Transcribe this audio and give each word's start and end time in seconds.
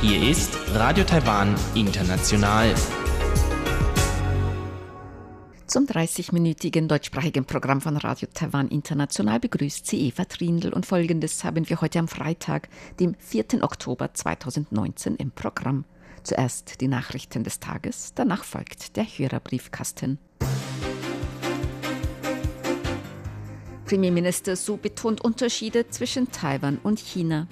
Hier 0.00 0.30
ist 0.30 0.56
Radio 0.72 1.04
Taiwan 1.04 1.54
International. 1.74 2.74
Zum 5.66 5.84
30-minütigen 5.84 6.88
deutschsprachigen 6.88 7.44
Programm 7.44 7.82
von 7.82 7.98
Radio 7.98 8.28
Taiwan 8.32 8.68
International 8.68 9.40
begrüßt 9.40 9.86
sie 9.86 10.08
Eva 10.08 10.24
Trindl 10.24 10.72
und 10.72 10.86
folgendes 10.86 11.44
haben 11.44 11.68
wir 11.68 11.82
heute 11.82 11.98
am 11.98 12.08
Freitag, 12.08 12.70
dem 12.98 13.14
4. 13.18 13.62
Oktober 13.62 14.14
2019 14.14 15.16
im 15.16 15.32
Programm. 15.32 15.84
Zuerst 16.22 16.80
die 16.80 16.88
Nachrichten 16.88 17.44
des 17.44 17.60
Tages, 17.60 18.14
danach 18.14 18.44
folgt 18.44 18.96
der 18.96 19.04
Hörerbriefkasten. 19.04 20.18
Musik 20.40 20.53
Premierminister 23.84 24.56
Su 24.56 24.76
betont 24.76 25.22
Unterschiede 25.22 25.88
zwischen 25.88 26.30
Taiwan 26.30 26.78
und 26.82 26.98
China. 26.98 27.46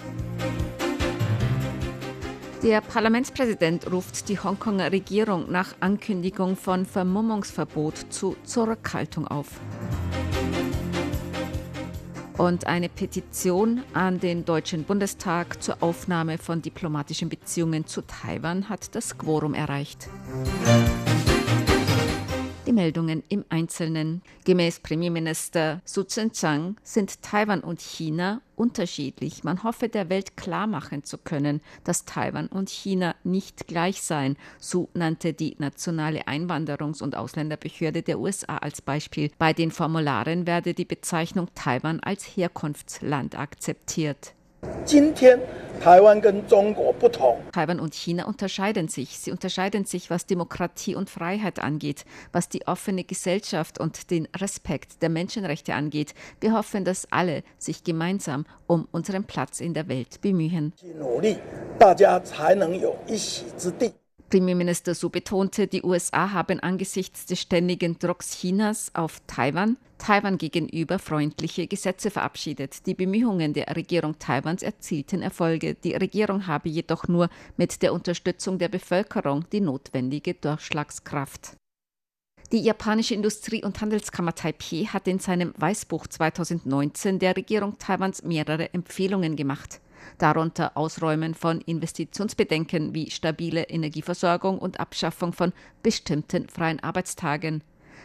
Der 2.62 2.80
Parlamentspräsident 2.80 3.90
ruft 3.90 4.28
die 4.28 4.38
Hongkonger 4.38 4.92
Regierung 4.92 5.50
nach 5.50 5.74
Ankündigung 5.80 6.56
von 6.56 6.86
Vermummungsverbot 6.86 8.06
zu 8.10 8.36
Zurückhaltung 8.44 9.26
auf. 9.26 9.48
Und 12.38 12.66
eine 12.66 12.88
Petition 12.88 13.82
an 13.92 14.20
den 14.20 14.44
Deutschen 14.44 14.84
Bundestag 14.84 15.62
zur 15.62 15.82
Aufnahme 15.82 16.38
von 16.38 16.62
diplomatischen 16.62 17.28
Beziehungen 17.28 17.86
zu 17.86 18.02
Taiwan 18.02 18.68
hat 18.68 18.94
das 18.94 19.18
Quorum 19.18 19.54
erreicht. 19.54 20.08
Die 21.06 21.11
Meldungen 22.82 23.22
im 23.28 23.44
Einzelnen. 23.48 24.22
Gemäß 24.44 24.80
Premierminister 24.80 25.80
Su 25.84 26.02
Tseng-Chang 26.02 26.74
sind 26.82 27.22
Taiwan 27.22 27.60
und 27.60 27.80
China 27.80 28.40
unterschiedlich. 28.56 29.44
Man 29.44 29.62
hoffe, 29.62 29.88
der 29.88 30.08
Welt 30.08 30.36
klarmachen 30.36 31.04
zu 31.04 31.16
können, 31.16 31.60
dass 31.84 32.06
Taiwan 32.06 32.48
und 32.48 32.70
China 32.70 33.14
nicht 33.22 33.68
gleich 33.68 34.02
seien. 34.02 34.36
So 34.58 34.88
nannte 34.94 35.32
die 35.32 35.54
nationale 35.60 36.26
Einwanderungs- 36.26 37.04
und 37.04 37.14
Ausländerbehörde 37.14 38.02
der 38.02 38.18
USA 38.18 38.56
als 38.56 38.82
Beispiel. 38.82 39.30
Bei 39.38 39.52
den 39.52 39.70
Formularen 39.70 40.48
werde 40.48 40.74
die 40.74 40.84
Bezeichnung 40.84 41.46
Taiwan 41.54 42.00
als 42.00 42.24
Herkunftsland 42.24 43.38
akzeptiert. 43.38 44.34
Taiwan 47.52 47.80
und 47.80 47.94
China 47.94 48.26
unterscheiden 48.26 48.88
sich. 48.88 49.18
Sie 49.18 49.32
unterscheiden 49.32 49.84
sich, 49.84 50.10
was 50.10 50.26
Demokratie 50.26 50.94
und 50.94 51.10
Freiheit 51.10 51.58
angeht, 51.58 52.04
was 52.30 52.48
die 52.48 52.66
offene 52.68 53.02
Gesellschaft 53.02 53.80
und 53.80 54.10
den 54.10 54.28
Respekt 54.36 55.02
der 55.02 55.08
Menschenrechte 55.08 55.74
angeht. 55.74 56.14
Wir 56.40 56.52
hoffen, 56.52 56.84
dass 56.84 57.10
alle 57.10 57.42
sich 57.58 57.82
gemeinsam 57.82 58.44
um 58.66 58.86
unseren 58.92 59.24
Platz 59.24 59.60
in 59.60 59.74
der 59.74 59.88
Welt 59.88 60.20
bemühen. 60.20 60.72
Premierminister 64.32 64.94
Su 64.94 65.10
betonte, 65.10 65.66
die 65.66 65.82
USA 65.82 66.32
haben 66.32 66.58
angesichts 66.58 67.26
des 67.26 67.38
ständigen 67.38 67.98
Drucks 67.98 68.32
Chinas 68.32 68.90
auf 68.94 69.20
Taiwan 69.26 69.76
Taiwan 69.98 70.38
gegenüber 70.38 70.98
freundliche 70.98 71.66
Gesetze 71.66 72.10
verabschiedet. 72.10 72.86
Die 72.86 72.94
Bemühungen 72.94 73.52
der 73.52 73.76
Regierung 73.76 74.18
Taiwans 74.18 74.62
erzielten 74.62 75.20
Erfolge. 75.20 75.74
Die 75.74 75.92
Regierung 75.92 76.46
habe 76.46 76.70
jedoch 76.70 77.08
nur 77.08 77.28
mit 77.58 77.82
der 77.82 77.92
Unterstützung 77.92 78.58
der 78.58 78.70
Bevölkerung 78.70 79.44
die 79.52 79.60
notwendige 79.60 80.32
Durchschlagskraft. 80.32 81.58
Die 82.52 82.62
japanische 82.62 83.14
Industrie- 83.14 83.62
und 83.62 83.82
Handelskammer 83.82 84.34
Taipei 84.34 84.86
hat 84.86 85.08
in 85.08 85.18
seinem 85.18 85.52
Weißbuch 85.58 86.06
2019 86.06 87.18
der 87.18 87.36
Regierung 87.36 87.76
Taiwans 87.76 88.22
mehrere 88.22 88.72
Empfehlungen 88.72 89.36
gemacht 89.36 89.82
darunter 90.18 90.76
Ausräumen 90.76 91.34
von 91.34 91.60
Investitionsbedenken 91.60 92.94
wie 92.94 93.10
stabile 93.10 93.64
Energieversorgung 93.64 94.58
und 94.58 94.80
Abschaffung 94.80 95.32
von 95.32 95.52
bestimmten 95.82 96.48
freien 96.48 96.80
Arbeitstagen, 96.80 97.62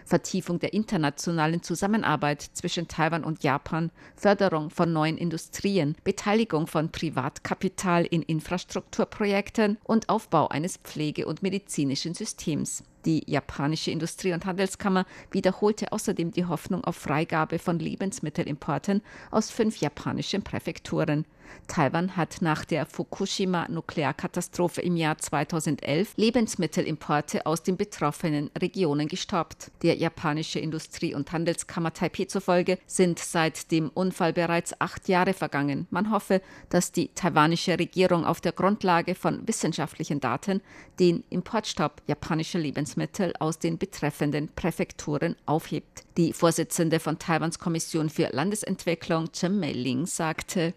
Vertiefung 0.08 0.59
der 0.59 0.74
internationalen 0.74 1.62
Zusammenarbeit 1.62 2.41
zwischen 2.41 2.88
Taiwan 2.88 3.24
und 3.24 3.44
Japan, 3.44 3.91
Förderung 4.16 4.69
von 4.69 4.94
neuen 4.94 5.18
Industrien, 5.18 5.96
Beteiligung 6.03 6.68
von 6.68 6.91
Privatkapital 6.91 8.06
in 8.06 8.22
Infrastrukturprojekten 8.22 9.78
und 9.84 10.09
Aufbau 10.09 10.47
eines 10.47 10.78
Pflege- 10.78 11.28
und 11.28 11.44
medizinischen 11.44 12.14
Systems. 12.14 12.84
Die 13.06 13.24
japanische 13.25 13.91
Industrie- 13.91 14.34
und 14.34 14.46
Handelskammer 14.46 15.06
wiederholte 15.31 15.91
außerdem 15.91 16.31
die 16.31 16.46
Hoffnung 16.46 16.84
auf 16.84 16.96
Freigabe 16.96 17.59
von 17.59 17.79
Lebensmittelimporten 17.79 19.02
aus 19.31 19.50
fünf 19.52 19.78
japanischen 19.78 20.41
Präfekturen. 20.41 21.25
Taiwan 21.68 22.16
hat 22.16 22.38
nach 22.41 22.66
der 22.66 22.85
Fukushima-Nuklearkatastrophe 22.85 24.81
im 24.81 24.96
Jahr 24.96 25.18
2011 25.18 26.13
Lebensmittelimporte 26.16 27.46
aus 27.46 27.63
den 27.63 27.78
betroffenen 27.78 28.50
Regionen 28.59 29.08
gestoppt. 29.08 29.72
Der 29.84 29.96
japanische 29.96 30.59
Industrie- 30.59 31.13
und 31.13 31.31
Handelskammer 31.31 31.94
Taipei 31.94 32.25
zufolge 32.25 32.78
sind 32.85 33.19
seit 33.19 33.72
dem 33.72 33.90
Unfall 33.90 34.34
bereits 34.34 34.80
acht 34.80 35.08
Jahre 35.08 35.34
vergangen. 35.34 35.88
Man 35.90 36.12
hoffe, 36.12 36.41
dass 36.69 36.91
die 36.91 37.09
taiwanische 37.09 37.78
Regierung 37.78 38.25
auf 38.25 38.41
der 38.41 38.52
Grundlage 38.52 39.16
von 39.16 39.47
wissenschaftlichen 39.47 40.19
Daten 40.19 40.62
den 41.00 41.24
Importstopp 41.29 42.02
japanischer 42.08 42.59
Lebensmittel 42.59 43.34
aus 43.40 43.59
den 43.59 43.78
betreffenden 43.78 44.50
Präfekturen 44.56 45.35
aufhebt. 45.46 46.03
Die 46.18 46.34
Vorsitzende 46.34 47.00
von 47.00 47.19
Taiwans 47.19 47.59
Kommission 47.59 48.09
für 48.09 48.29
Landesentwicklung, 48.31 49.31
Chen 49.31 49.59
Meiling, 49.59 50.06
sagte, 50.06 50.74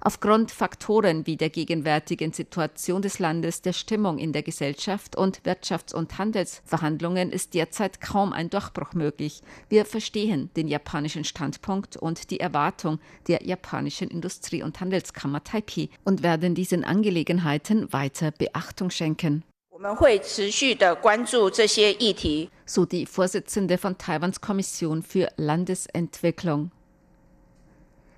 Aufgrund 0.00 0.50
Faktoren 0.50 1.26
wie 1.26 1.36
der 1.36 1.50
gegenwärtigen 1.50 2.32
Situation 2.32 3.02
des 3.02 3.18
Landes, 3.18 3.62
der 3.62 3.72
Stimmung 3.72 4.18
in 4.18 4.32
der 4.32 4.42
Gesellschaft 4.42 5.16
und 5.16 5.42
Wirtschafts- 5.42 5.94
und 5.94 6.18
Handelsverhandlungen 6.18 7.32
ist 7.32 7.54
derzeit 7.54 8.00
kaum 8.00 8.32
ein 8.32 8.50
Durchbruch 8.50 8.92
möglich. 8.94 9.42
Wir 9.68 9.84
verstehen 9.84 10.50
den 10.56 10.68
japanischen 10.68 11.24
Standpunkt 11.24 11.96
und 11.96 12.30
die 12.30 12.40
Erwartung 12.40 13.00
der 13.26 13.44
japanischen 13.44 14.08
Industrie- 14.08 14.62
und 14.62 14.80
Handelskammer 14.80 15.42
Taipei 15.42 15.88
und 16.04 16.22
werden 16.22 16.54
diesen 16.54 16.84
Angelegenheiten 16.84 17.92
weiter 17.92 18.30
Beachtung 18.32 18.90
schenken. 18.90 19.42
So 22.64 22.84
die 22.86 23.06
Vorsitzende 23.06 23.78
von 23.78 23.98
Taiwans 23.98 24.40
Kommission 24.40 25.02
für 25.02 25.28
Landesentwicklung. 25.36 26.70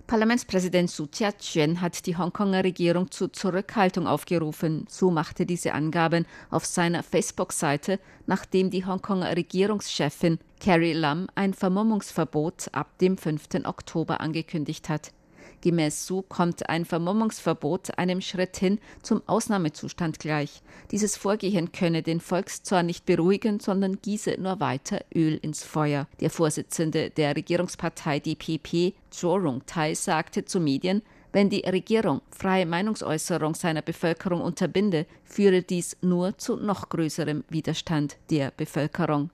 Parlamentspräsident 0.09 0.91
Su 0.91 1.05
Tia-chuen 1.05 1.83
hat 1.83 2.07
die 2.07 2.17
Hongkonger 2.17 2.65
Regierung 2.65 3.11
zur 3.11 3.31
Zurückhaltung 3.31 4.07
aufgerufen. 4.07 4.87
So 4.89 5.11
machte 5.11 5.45
diese 5.45 5.75
Angaben 5.75 6.25
auf 6.49 6.65
seiner 6.65 7.03
Facebook-Seite, 7.03 8.01
nachdem 8.27 8.71
die 8.71 8.87
Hongkonger 8.87 9.37
Regierungschefin 9.37 10.39
Carrie 10.61 10.95
Lam 10.95 11.27
ein 11.35 11.53
Vermummungsverbot 11.53 12.71
ab 12.73 12.97
dem 13.01 13.19
5. 13.19 13.67
Oktober 13.67 14.23
angekündigt 14.23 14.89
hat. 14.89 15.13
Gemäß 15.61 16.07
Su 16.07 16.23
kommt 16.23 16.69
ein 16.69 16.85
Vermummungsverbot 16.85 17.99
einem 17.99 18.21
Schritt 18.21 18.57
hin 18.57 18.79
zum 19.03 19.23
Ausnahmezustand 19.27 20.19
gleich. 20.19 20.63
Dieses 20.91 21.17
Vorgehen 21.17 21.73
könne 21.73 22.03
den 22.03 22.21
Volkszorn 22.21 22.87
nicht 22.87 23.07
beruhigen, 23.07 23.61
sondern 23.61 24.01
gieße 24.01 24.37
nur 24.39 24.61
weiter 24.61 25.01
Öl 25.15 25.39
ins 25.43 25.65
Feuer. 25.65 26.07
Der 26.21 26.31
Vorsitzende 26.31 27.11
der 27.11 27.37
Regierungspartei 27.37 28.21
DPP, 28.21 28.95
Zhou 29.11 29.35
Rongtai, 29.37 29.95
sagte 29.95 30.45
zu 30.45 30.61
Medien, 30.61 31.03
wenn 31.33 31.51
die 31.51 31.61
Regierung 31.61 32.23
freie 32.31 32.65
Meinungsäußerung 32.65 33.55
seiner 33.55 33.83
Bevölkerung 33.83 34.41
unterbinde, 34.41 35.07
führe 35.25 35.63
dies 35.63 35.97
nur 36.01 36.39
zu 36.39 36.57
noch 36.57 36.89
größerem 36.89 37.45
Widerstand 37.51 38.17
der 38.31 38.51
Bevölkerung. 38.57 39.31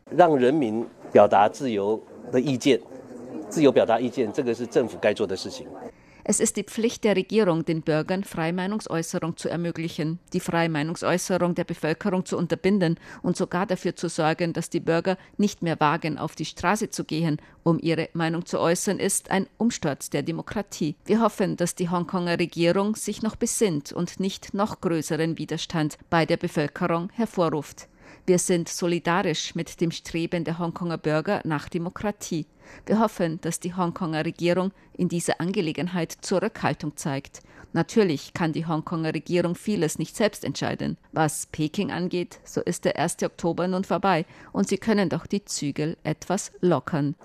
Es 6.27 6.41
ist 6.41 6.57
die 6.57 6.65
Pflicht 6.65 7.05
der 7.05 7.17
Regierung, 7.17 7.67
den 7.67 7.83
Bürgern 7.83 8.25
Freimeinungsäußerung 8.25 9.37
zu 9.37 9.51
ermöglichen, 9.51 10.19
die 10.33 10.41
Freimeinungsäußerung 10.41 11.55
der 11.55 11.65
Bevölkerung 11.65 12.25
zu 12.25 12.39
unterbinden 12.39 12.99
und 13.21 13.37
sogar 13.37 13.67
dafür 13.67 13.95
zu 13.95 14.09
sorgen, 14.09 14.55
dass 14.55 14.71
die 14.71 14.81
Bürger 14.81 15.19
nicht 15.37 15.63
mehr 15.63 15.79
wagen, 15.81 16.17
auf 16.17 16.35
die 16.35 16.47
Straße 16.47 16.89
zu 16.89 17.05
gehen, 17.05 17.43
um 17.63 17.79
ihre 17.79 18.09
Meinung 18.15 18.47
zu 18.47 18.59
äußern, 18.59 19.01
ist 19.01 19.31
ein 19.31 19.47
Umsturz 19.59 20.09
der 20.09 20.23
Demokratie. 20.23 20.97
Wir 21.05 21.21
hoffen, 21.21 21.59
dass 21.59 21.75
die 21.75 21.91
Hongkonger 21.91 22.39
Regierung 22.39 22.97
sich 22.97 23.21
noch 23.21 23.37
besinnt 23.37 23.93
und 23.93 24.19
nicht 24.19 24.55
noch 24.55 24.81
größeren 24.81 25.37
Widerstand 25.37 25.99
bei 26.09 26.25
der 26.25 26.39
Bevölkerung 26.39 27.11
hervorruft. 27.13 27.89
Wir 28.27 28.39
sind 28.39 28.71
solidarisch 28.71 29.55
mit 29.55 29.83
dem 29.83 29.91
Streben 29.91 30.45
der 30.45 30.59
Hongkonger 30.59 30.97
Bürger 30.97 31.43
nach 31.45 31.69
Demokratie. 31.69 32.47
Wir 32.87 33.01
hoffen, 33.01 33.41
dass 33.41 33.61
die 33.61 33.75
Hongkonger 33.75 34.25
Regierung 34.25 34.73
in 34.97 35.09
dieser 35.09 35.41
Angelegenheit 35.41 36.13
Zurückhaltung 36.21 36.97
zeigt. 36.97 37.43
Natürlich 37.73 38.35
kann 38.35 38.53
die 38.53 38.67
Hongkonger 38.67 39.13
Regierung 39.13 39.57
vieles 39.57 39.99
nicht 39.99 40.15
selbst 40.15 40.45
entscheiden. 40.45 40.97
Was 41.11 41.47
Peking 41.47 41.91
angeht, 41.91 42.39
so 42.45 42.61
ist 42.61 42.85
der 42.85 42.99
1. 42.99 43.23
Oktober 43.25 43.67
nun 43.67 43.83
vorbei 43.83 44.27
und 44.53 44.69
sie 44.69 44.79
können 44.79 45.09
doch 45.09 45.27
die 45.27 45.45
Zügel 45.45 45.97
etwas 46.05 46.53
lockern. 46.61 47.17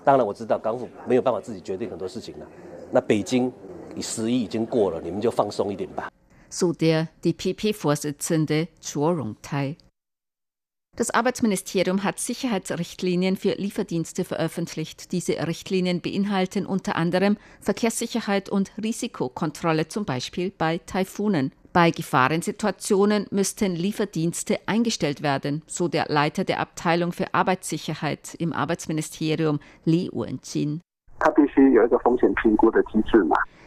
So 6.48 6.72
der 6.72 7.08
DPP-Vorsitzende 7.24 8.66
Chuo 8.80 9.10
Rongtai. 9.10 9.76
Das 11.00 11.10
Arbeitsministerium 11.10 12.04
hat 12.04 12.18
Sicherheitsrichtlinien 12.18 13.38
für 13.38 13.52
Lieferdienste 13.52 14.22
veröffentlicht. 14.22 15.12
Diese 15.12 15.32
Richtlinien 15.46 16.02
beinhalten 16.02 16.66
unter 16.66 16.94
anderem 16.94 17.38
Verkehrssicherheit 17.62 18.50
und 18.50 18.70
Risikokontrolle, 18.76 19.88
zum 19.88 20.04
Beispiel 20.04 20.50
bei 20.50 20.76
Taifunen. 20.84 21.52
Bei 21.72 21.90
Gefahrensituationen 21.90 23.26
müssten 23.30 23.76
Lieferdienste 23.76 24.58
eingestellt 24.66 25.22
werden, 25.22 25.62
so 25.66 25.88
der 25.88 26.04
Leiter 26.10 26.44
der 26.44 26.60
Abteilung 26.60 27.12
für 27.12 27.32
Arbeitssicherheit 27.32 28.34
im 28.34 28.52
Arbeitsministerium, 28.52 29.58
Li 29.86 30.10
Wenjin. 30.12 30.82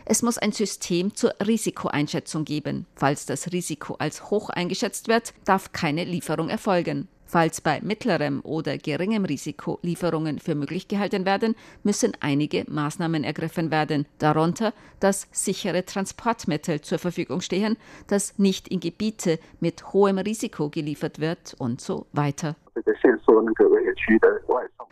Es 0.06 0.21
muss 0.21 0.38
ein 0.38 0.51
System 0.51 1.15
zur 1.15 1.33
Risikoeinschätzung 1.44 2.45
geben. 2.45 2.86
Falls 2.94 3.25
das 3.25 3.51
Risiko 3.51 3.95
als 3.95 4.29
hoch 4.29 4.51
eingeschätzt 4.51 5.07
wird, 5.07 5.33
darf 5.45 5.71
keine 5.71 6.03
Lieferung 6.03 6.50
erfolgen. 6.50 7.07
Falls 7.25 7.61
bei 7.61 7.79
mittlerem 7.81 8.41
oder 8.43 8.77
geringem 8.77 9.25
Risiko 9.25 9.79
Lieferungen 9.81 10.39
für 10.39 10.55
möglich 10.55 10.87
gehalten 10.87 11.25
werden, 11.25 11.55
müssen 11.83 12.13
einige 12.19 12.65
Maßnahmen 12.67 13.23
ergriffen 13.23 13.71
werden, 13.71 14.05
darunter, 14.19 14.73
dass 14.99 15.27
sichere 15.31 15.85
Transportmittel 15.85 16.81
zur 16.81 16.99
Verfügung 16.99 17.41
stehen, 17.41 17.77
dass 18.07 18.37
nicht 18.37 18.67
in 18.67 18.79
Gebiete 18.79 19.39
mit 19.59 19.93
hohem 19.93 20.17
Risiko 20.17 20.69
geliefert 20.69 21.19
wird 21.19 21.55
und 21.57 21.81
so 21.81 22.05
weiter. 22.11 22.55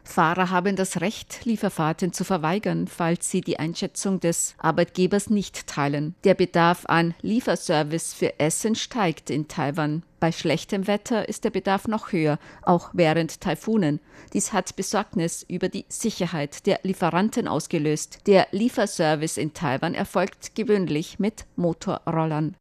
Fahrer 0.03 0.49
haben 0.49 0.75
das 0.75 1.01
Recht, 1.01 1.45
Lieferfahrten 1.45 2.13
zu 2.13 2.23
verweigern, 2.23 2.87
falls 2.87 3.29
sie 3.29 3.41
die 3.41 3.59
Einschätzung 3.59 4.19
des 4.19 4.55
Arbeitgebers 4.57 5.29
nicht 5.29 5.67
teilen. 5.67 6.15
Der 6.23 6.33
Bedarf 6.33 6.85
an 6.87 7.13
Lieferservice 7.21 8.13
für 8.13 8.39
Essen 8.39 8.75
steigt 8.75 9.29
in 9.29 9.47
Taiwan. 9.47 10.03
Bei 10.19 10.31
schlechtem 10.31 10.85
Wetter 10.85 11.27
ist 11.27 11.45
der 11.45 11.49
Bedarf 11.49 11.87
noch 11.87 12.11
höher, 12.11 12.37
auch 12.61 12.91
während 12.93 13.41
Taifunen. 13.41 13.99
Dies 14.33 14.53
hat 14.53 14.75
Besorgnis 14.75 15.43
über 15.47 15.67
die 15.67 15.85
Sicherheit 15.87 16.67
der 16.67 16.79
Lieferanten 16.83 17.47
ausgelöst. 17.47 18.19
Der 18.27 18.47
Lieferservice 18.51 19.37
in 19.37 19.53
Taiwan 19.53 19.95
erfolgt 19.95 20.55
gewöhnlich 20.55 21.19
mit 21.19 21.45
Motorrollern. 21.55 22.55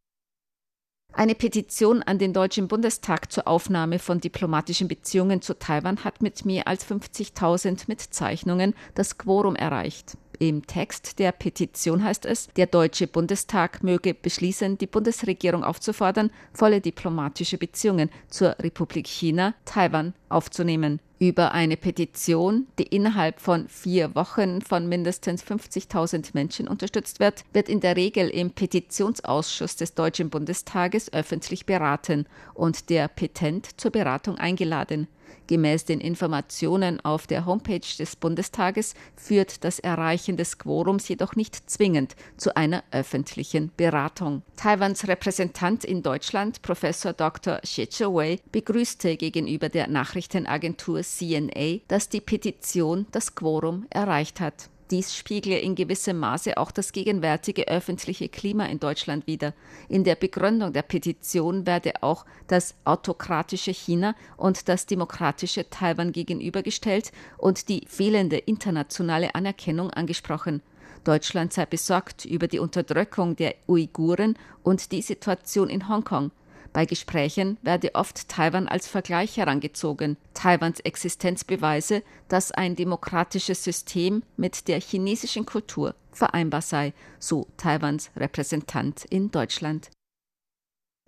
Eine 1.13 1.35
Petition 1.35 2.03
an 2.03 2.19
den 2.19 2.31
Deutschen 2.31 2.69
Bundestag 2.69 3.31
zur 3.31 3.47
Aufnahme 3.47 3.99
von 3.99 4.21
diplomatischen 4.21 4.87
Beziehungen 4.87 5.41
zu 5.41 5.59
Taiwan 5.59 6.05
hat 6.05 6.21
mit 6.21 6.45
mehr 6.45 6.67
als 6.67 6.87
50.000 6.89 7.83
Mitzeichnungen 7.87 8.73
das 8.95 9.17
Quorum 9.17 9.55
erreicht. 9.55 10.17
Im 10.41 10.65
Text 10.65 11.19
der 11.19 11.33
Petition 11.33 12.03
heißt 12.03 12.25
es, 12.25 12.47
der 12.55 12.65
Deutsche 12.65 13.05
Bundestag 13.05 13.83
möge 13.83 14.15
beschließen, 14.15 14.75
die 14.79 14.87
Bundesregierung 14.87 15.63
aufzufordern, 15.63 16.31
volle 16.51 16.81
diplomatische 16.81 17.59
Beziehungen 17.59 18.09
zur 18.27 18.57
Republik 18.57 19.05
China, 19.05 19.53
Taiwan 19.65 20.15
aufzunehmen. 20.29 20.99
Über 21.19 21.51
eine 21.51 21.77
Petition, 21.77 22.65
die 22.79 22.87
innerhalb 22.87 23.39
von 23.39 23.67
vier 23.67 24.15
Wochen 24.15 24.63
von 24.63 24.89
mindestens 24.89 25.43
50.000 25.43 26.31
Menschen 26.33 26.67
unterstützt 26.67 27.19
wird, 27.19 27.43
wird 27.53 27.69
in 27.69 27.79
der 27.79 27.95
Regel 27.95 28.27
im 28.27 28.49
Petitionsausschuss 28.49 29.75
des 29.75 29.93
Deutschen 29.93 30.31
Bundestages 30.31 31.13
öffentlich 31.13 31.67
beraten 31.67 32.25
und 32.55 32.89
der 32.89 33.07
Petent 33.09 33.79
zur 33.79 33.91
Beratung 33.91 34.39
eingeladen. 34.39 35.07
Gemäß 35.51 35.83
den 35.83 35.99
Informationen 35.99 37.01
auf 37.01 37.27
der 37.27 37.45
Homepage 37.45 37.81
des 37.99 38.15
Bundestages 38.15 38.93
führt 39.17 39.65
das 39.65 39.79
Erreichen 39.79 40.37
des 40.37 40.57
Quorums 40.57 41.09
jedoch 41.09 41.35
nicht 41.35 41.69
zwingend 41.69 42.15
zu 42.37 42.55
einer 42.55 42.85
öffentlichen 42.91 43.69
Beratung. 43.75 44.43
Taiwans 44.55 45.09
Repräsentant 45.09 45.83
in 45.83 46.03
Deutschland, 46.03 46.61
Professor 46.61 47.11
Dr. 47.11 47.59
Xie 47.63 47.85
Wei, 48.05 48.39
begrüßte 48.53 49.17
gegenüber 49.17 49.67
der 49.67 49.89
Nachrichtenagentur 49.89 51.01
CNA, 51.01 51.81
dass 51.89 52.07
die 52.07 52.21
Petition 52.21 53.05
das 53.11 53.35
Quorum 53.35 53.87
erreicht 53.89 54.39
hat. 54.39 54.69
Dies 54.91 55.15
spiegle 55.15 55.57
in 55.57 55.75
gewissem 55.75 56.19
Maße 56.19 56.57
auch 56.57 56.69
das 56.69 56.91
gegenwärtige 56.91 57.69
öffentliche 57.69 58.27
Klima 58.27 58.65
in 58.65 58.77
Deutschland 58.77 59.25
wider. 59.25 59.53
In 59.87 60.03
der 60.03 60.15
Begründung 60.15 60.73
der 60.73 60.81
Petition 60.81 61.65
werde 61.65 62.03
auch 62.03 62.25
das 62.47 62.75
autokratische 62.83 63.71
China 63.71 64.15
und 64.35 64.67
das 64.67 64.87
demokratische 64.87 65.69
Taiwan 65.69 66.11
gegenübergestellt 66.11 67.13
und 67.37 67.69
die 67.69 67.85
fehlende 67.87 68.37
internationale 68.37 69.33
Anerkennung 69.33 69.91
angesprochen. 69.91 70.61
Deutschland 71.05 71.53
sei 71.53 71.65
besorgt 71.65 72.25
über 72.25 72.49
die 72.49 72.59
Unterdrückung 72.59 73.37
der 73.37 73.55
Uiguren 73.69 74.37
und 74.61 74.91
die 74.91 75.01
Situation 75.01 75.69
in 75.69 75.87
Hongkong. 75.87 76.31
Bei 76.73 76.85
Gesprächen 76.85 77.57
werde 77.61 77.95
oft 77.95 78.29
Taiwan 78.29 78.67
als 78.67 78.87
Vergleich 78.87 79.35
herangezogen. 79.37 80.15
Taiwans 80.33 80.79
Existenz 80.79 81.43
beweise, 81.43 82.01
dass 82.29 82.51
ein 82.51 82.75
demokratisches 82.75 83.63
System 83.63 84.23
mit 84.37 84.67
der 84.69 84.79
chinesischen 84.79 85.45
Kultur 85.45 85.95
vereinbar 86.13 86.61
sei, 86.61 86.93
so 87.19 87.47
Taiwans 87.57 88.09
Repräsentant 88.15 89.05
in 89.05 89.31
Deutschland. 89.31 89.89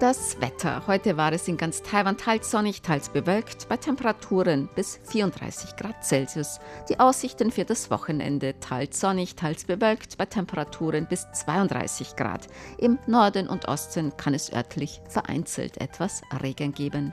Das 0.00 0.40
Wetter. 0.40 0.86
Heute 0.86 1.18
war 1.18 1.30
es 1.34 1.46
in 1.46 1.58
ganz 1.58 1.82
Taiwan 1.82 2.16
teils 2.16 2.50
sonnig, 2.50 2.80
teils 2.80 3.10
bewölkt, 3.10 3.68
bei 3.68 3.76
Temperaturen 3.76 4.70
bis 4.74 4.98
34 5.10 5.76
Grad 5.76 6.02
Celsius. 6.02 6.58
Die 6.88 6.98
Aussichten 6.98 7.50
für 7.50 7.66
das 7.66 7.90
Wochenende 7.90 8.58
teils 8.60 8.98
sonnig, 8.98 9.36
teils 9.36 9.64
bewölkt, 9.64 10.16
bei 10.16 10.24
Temperaturen 10.24 11.06
bis 11.06 11.30
32 11.32 12.16
Grad. 12.16 12.46
Im 12.78 12.98
Norden 13.06 13.46
und 13.46 13.68
Osten 13.68 14.16
kann 14.16 14.32
es 14.32 14.50
örtlich 14.50 15.02
vereinzelt 15.06 15.78
etwas 15.82 16.22
Regen 16.42 16.72
geben. 16.72 17.12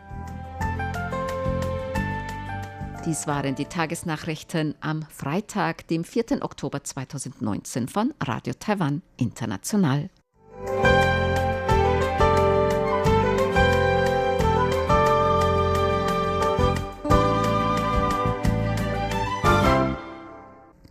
Dies 3.06 3.28
waren 3.28 3.56
die 3.56 3.66
Tagesnachrichten 3.66 4.76
am 4.80 5.02
Freitag, 5.10 5.90
dem 5.90 6.06
4. 6.06 6.42
Oktober 6.42 6.86
2019 6.86 7.90
von 7.90 8.14
Radio 8.24 8.54
Taiwan 8.58 9.02
International. 9.18 10.10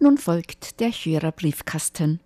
Nun 0.07 0.19
folgt 0.19 0.79
der 0.79 0.91
Hörerbriefkasten. 0.93 2.21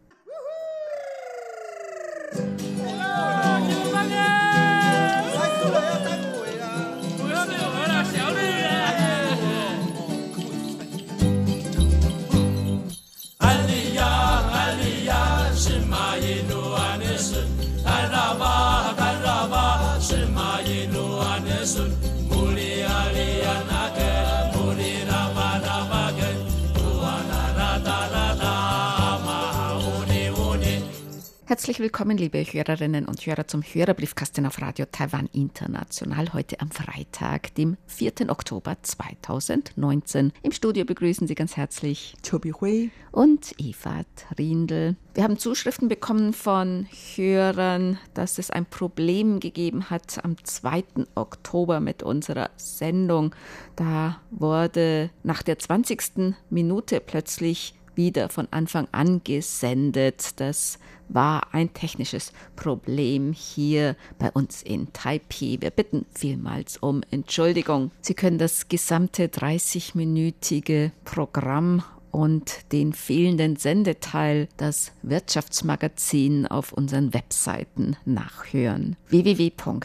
Herzlich 31.51 31.81
willkommen, 31.81 32.17
liebe 32.17 32.39
Hörerinnen 32.45 33.07
und 33.07 33.27
Hörer, 33.27 33.49
zum 33.49 33.63
Hörerbriefkasten 33.63 34.47
auf 34.47 34.63
Radio 34.63 34.87
Taiwan 34.87 35.29
International. 35.33 36.33
Heute 36.33 36.61
am 36.61 36.71
Freitag, 36.71 37.53
dem 37.57 37.77
4. 37.89 38.29
Oktober 38.29 38.77
2019. 38.81 40.33
Im 40.45 40.53
Studio 40.53 40.85
begrüßen 40.85 41.27
Sie 41.27 41.35
ganz 41.35 41.57
herzlich 41.57 42.15
Chobi 42.25 42.53
Hui 42.53 42.93
und 43.11 43.53
Eva 43.59 44.03
Trindl. 44.15 44.95
Wir 45.15 45.25
haben 45.25 45.39
Zuschriften 45.41 45.89
bekommen 45.89 46.35
von 46.35 46.87
Hörern, 47.17 47.99
dass 48.15 48.39
es 48.39 48.53
ein 48.53 48.65
Problem 48.65 49.41
gegeben 49.41 49.91
hat 49.91 50.25
am 50.25 50.37
2. 50.41 50.85
Oktober 51.17 51.81
mit 51.81 52.05
unserer 52.05 52.51
Sendung. 52.59 53.35
Da 53.75 54.21
wurde 54.31 55.11
nach 55.25 55.43
der 55.43 55.59
20. 55.59 56.37
Minute 56.49 57.01
plötzlich 57.01 57.75
wieder 57.97 58.29
von 58.29 58.47
Anfang 58.53 58.87
an 58.93 59.23
gesendet. 59.25 60.41
Das 60.41 60.79
war 61.13 61.53
ein 61.53 61.73
technisches 61.73 62.33
Problem 62.57 63.33
hier 63.33 63.97
bei 64.19 64.31
uns 64.31 64.63
in 64.63 64.93
Taipei. 64.93 65.59
Wir 65.61 65.71
bitten 65.71 66.07
vielmals 66.15 66.77
um 66.79 67.03
Entschuldigung. 67.11 67.91
Sie 68.01 68.15
können 68.15 68.39
das 68.39 68.69
gesamte 68.69 69.27
30-minütige 69.27 70.93
Programm 71.05 71.83
und 72.11 72.73
den 72.73 72.93
fehlenden 72.93 73.57
Sendeteil, 73.57 74.49
das 74.57 74.93
Wirtschaftsmagazin, 75.03 76.47
auf 76.47 76.73
unseren 76.73 77.15
Webseiten 77.15 77.97
nachhören. 78.05 78.97
www.rti.org.tv, 79.09 79.77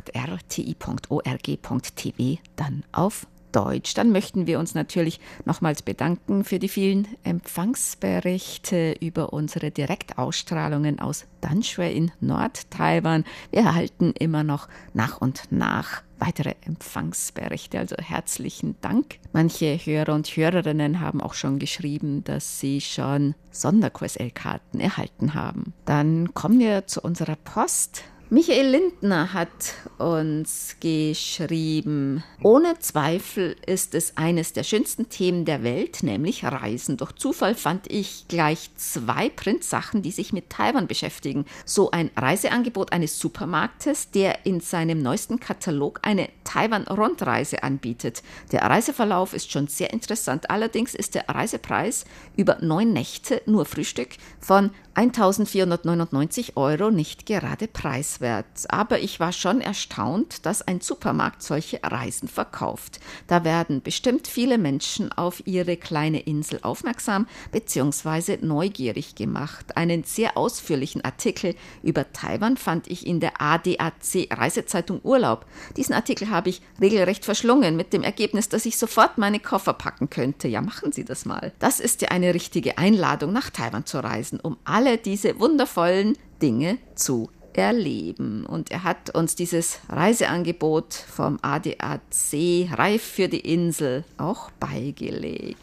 dann 2.55 2.84
auf 2.91 3.27
Deutsch. 3.56 3.94
Dann 3.94 4.12
möchten 4.12 4.48
wir 4.48 4.60
uns 4.60 4.76
natürlich 4.76 5.22
nochmals 5.46 5.82
bedanken 5.82 6.44
für 6.44 6.60
die 6.60 6.68
vielen 6.68 7.08
Empfangsberichte 7.24 8.98
über 9.00 9.32
unsere 9.32 9.72
Direktausstrahlungen 9.72 11.00
aus 11.00 11.26
Danshui 11.40 11.96
in 11.96 12.12
Nord-Taiwan. 12.20 13.24
Wir 13.52 13.62
erhalten 13.62 14.12
immer 14.20 14.44
noch 14.44 14.68
nach 14.94 15.22
und 15.22 15.44
nach 15.52 16.04
weitere 16.20 16.56
Empfangsberichte. 16.66 17.80
Also 17.80 17.96
herzlichen 17.98 18.76
Dank. 18.82 19.20
Manche 19.32 19.78
Hörer 19.78 20.14
und 20.14 20.28
Hörerinnen 20.28 21.00
haben 21.00 21.22
auch 21.22 21.34
schon 21.34 21.58
geschrieben, 21.58 22.24
dass 22.26 22.60
sie 22.60 22.82
schon 22.82 23.36
Sonderkurs-L-Karten 23.52 24.82
erhalten 24.82 25.34
haben. 25.34 25.74
Dann 25.86 26.34
kommen 26.34 26.60
wir 26.60 26.88
zu 26.88 27.02
unserer 27.02 27.38
Post. 27.38 28.04
Michael 28.32 28.70
Lindner 28.70 29.34
hat 29.34 29.75
uns 30.00 30.77
geschrieben, 30.79 32.24
ohne 32.41 32.79
Zweifel 32.79 33.55
ist 33.67 33.94
es 33.94 34.17
eines 34.17 34.51
der 34.51 34.63
schönsten 34.63 35.10
Themen 35.10 35.46
der 35.46 35.62
Welt, 35.62 36.01
nämlich 36.01 36.44
Reisen. 36.44 36.98
Durch 36.98 37.12
Zufall 37.12 37.53
fand 37.53 37.86
ich 37.91 38.25
gleich 38.27 38.72
zwei 38.77 39.29
Printsachen, 39.29 40.01
die 40.01 40.10
sich 40.10 40.34
mit 40.34 40.50
Taiwan 40.50 40.88
beschäftigen. 40.88 41.46
So 41.65 41.91
ein 41.91 42.10
Reiseangebot 42.17 42.94
eines 42.94 43.20
Supermarktes, 43.20 44.10
der 44.10 44.44
in 44.48 44.60
seinem 44.60 45.03
neuesten 45.03 45.39
Katalog 45.39 46.00
eine 46.01 46.27
Taiwan-Rundreise 46.46 47.62
anbietet. 47.62 48.24
Der 48.51 48.63
Reiseverlauf 48.63 49.36
ist 49.36 49.51
schon 49.51 49.67
sehr 49.67 49.94
interessant. 49.94 50.50
Allerdings 50.50 50.96
ist 50.96 51.13
der 51.13 51.29
Reisepreis 51.29 52.05
über 52.36 52.58
neun 52.60 52.91
Nächte 52.91 53.44
nur 53.46 53.65
Frühstück 53.65 54.17
von 54.39 54.72
1499 54.96 56.56
Euro 56.56 56.90
nicht 56.90 57.25
gerade 57.25 57.68
preiswert. 57.68 58.46
Aber 58.70 59.00
ich 59.00 59.20
war 59.20 59.34
schon 59.34 59.60
erstaunt, 59.60 60.46
dass 60.46 60.62
ein 60.62 60.80
Supermarkt 60.80 61.44
solche 61.44 61.82
Reisen 61.84 62.30
verkauft. 62.30 63.02
Da 63.28 63.44
werden 63.44 63.82
bestimmt 63.82 64.25
viele 64.25 64.58
Menschen 64.58 65.12
auf 65.12 65.46
ihre 65.46 65.75
kleine 65.75 66.22
Insel 66.22 66.60
aufmerksam 66.62 67.28
bzw. 67.52 68.38
neugierig 68.42 69.16
gemacht. 69.16 69.75
Einen 69.75 70.06
sehr 70.06 70.38
ausführlichen 70.38 71.04
Artikel 71.04 71.56
über 71.84 72.14
Taiwan 72.14 72.56
fand 72.56 72.88
ich 72.88 73.06
in 73.06 73.20
der 73.20 73.42
ADAC 73.42 74.30
Reisezeitung 74.32 75.02
Urlaub. 75.04 75.46
Diesen 75.75 75.94
Artikel 75.94 76.30
habe 76.30 76.50
ich 76.50 76.62
regelrecht 76.80 77.25
verschlungen 77.25 77.75
mit 77.75 77.92
dem 77.92 78.04
Ergebnis, 78.04 78.48
dass 78.48 78.66
ich 78.66 78.78
sofort 78.78 79.18
meine 79.18 79.42
Koffer 79.42 79.74
packen 79.74 80.10
könnte. 80.10 80.48
Ja, 80.48 80.62
machen 80.62 80.94
Sie 80.94 81.04
das 81.04 81.25
mal. 81.25 81.52
Das 81.60 81.82
ist 81.82 82.02
ja 82.02 82.10
eine 82.10 82.34
richtige 82.34 82.78
Einladung, 82.78 83.34
nach 83.34 83.50
Taiwan 83.50 83.86
zu 83.86 84.02
reisen, 84.02 84.40
um 84.40 84.56
alle 84.64 84.85
alle 84.86 84.98
diese 84.98 85.39
wundervollen 85.39 86.15
Dinge 86.42 86.77
zu 86.94 87.30
erleben. 87.54 88.46
Und 88.46 88.72
er 88.72 88.84
hat 88.84 89.15
uns 89.15 89.36
dieses 89.36 89.80
Reiseangebot 89.89 90.94
vom 90.94 91.39
ADAC 91.42 92.70
Reif 92.72 93.01
für 93.01 93.27
die 93.27 93.39
Insel 93.39 94.04
auch 94.18 94.51
beigelegt. 94.60 95.58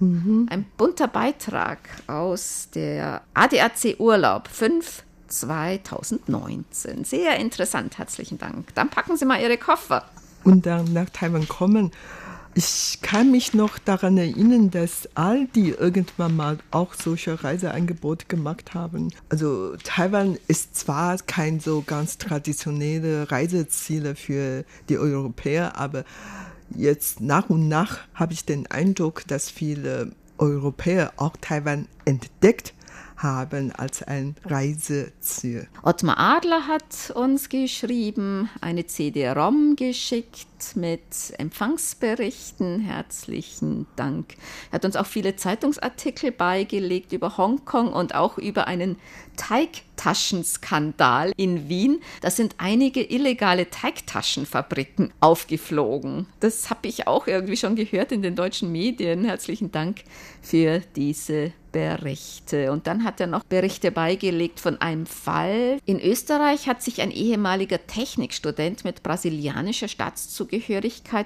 Mhm. 0.00 0.48
Ein 0.50 0.64
bunter 0.76 1.08
Beitrag 1.08 1.78
aus 2.06 2.68
der 2.74 3.22
ADAC 3.34 3.96
Urlaub 3.98 4.48
5 4.48 5.04
2019. 5.28 7.04
Sehr 7.04 7.36
interessant, 7.36 7.98
herzlichen 7.98 8.38
Dank. 8.38 8.74
Dann 8.74 8.88
packen 8.88 9.16
Sie 9.16 9.26
mal 9.26 9.40
Ihre 9.40 9.58
Koffer. 9.58 10.06
Und 10.42 10.66
dann 10.66 10.92
nach 10.92 11.10
Taiwan 11.10 11.46
kommen 11.46 11.92
ich 12.54 12.98
kann 13.00 13.30
mich 13.30 13.54
noch 13.54 13.78
daran 13.78 14.18
erinnern, 14.18 14.70
dass 14.70 15.08
all 15.14 15.46
die 15.46 15.70
irgendwann 15.70 16.36
mal 16.36 16.58
auch 16.70 16.94
solche 16.94 17.42
Reiseangebote 17.42 18.26
gemacht 18.26 18.74
haben. 18.74 19.10
Also 19.28 19.76
Taiwan 19.84 20.36
ist 20.48 20.76
zwar 20.76 21.16
kein 21.18 21.60
so 21.60 21.82
ganz 21.86 22.18
traditionelle 22.18 23.30
Reiseziel 23.30 24.14
für 24.14 24.64
die 24.88 24.98
Europäer, 24.98 25.78
aber 25.78 26.04
jetzt 26.74 27.20
nach 27.20 27.50
und 27.50 27.68
nach 27.68 28.00
habe 28.14 28.32
ich 28.32 28.44
den 28.44 28.66
Eindruck, 28.68 29.26
dass 29.26 29.48
viele 29.48 30.12
Europäer 30.38 31.12
auch 31.16 31.36
Taiwan 31.40 31.86
entdeckt 32.04 32.74
haben 33.16 33.70
als 33.72 34.02
ein 34.02 34.34
Reiseziel. 34.44 35.68
Ottmar 35.82 36.18
Adler 36.18 36.66
hat 36.66 37.12
uns 37.14 37.48
geschrieben, 37.48 38.48
eine 38.60 38.86
CD-ROM 38.86 39.76
geschickt 39.76 40.46
mit 40.76 41.00
Empfangsberichten. 41.38 42.80
Herzlichen 42.80 43.86
Dank. 43.96 44.34
Er 44.70 44.74
hat 44.74 44.84
uns 44.84 44.96
auch 44.96 45.06
viele 45.06 45.36
Zeitungsartikel 45.36 46.32
beigelegt 46.32 47.12
über 47.12 47.36
Hongkong 47.36 47.92
und 47.92 48.14
auch 48.14 48.38
über 48.38 48.66
einen 48.66 48.96
Teigtaschenskandal 49.36 51.32
in 51.36 51.68
Wien. 51.68 52.00
Da 52.20 52.30
sind 52.30 52.56
einige 52.58 53.02
illegale 53.02 53.70
Teigtaschenfabriken 53.70 55.12
aufgeflogen. 55.20 56.26
Das 56.40 56.68
habe 56.70 56.88
ich 56.88 57.06
auch 57.06 57.26
irgendwie 57.26 57.56
schon 57.56 57.74
gehört 57.74 58.12
in 58.12 58.22
den 58.22 58.36
deutschen 58.36 58.70
Medien. 58.70 59.24
Herzlichen 59.24 59.72
Dank 59.72 60.02
für 60.42 60.82
diese 60.94 61.52
Berichte. 61.72 62.72
Und 62.72 62.86
dann 62.86 63.04
hat 63.04 63.20
er 63.20 63.26
noch 63.28 63.44
Berichte 63.44 63.90
beigelegt 63.92 64.60
von 64.60 64.80
einem 64.80 65.06
Fall. 65.06 65.78
In 65.86 66.00
Österreich 66.00 66.66
hat 66.66 66.82
sich 66.82 67.00
ein 67.00 67.10
ehemaliger 67.10 67.86
Technikstudent 67.86 68.84
mit 68.84 69.02
brasilianischer 69.02 69.88
Staatszugehörigkeit 69.88 70.49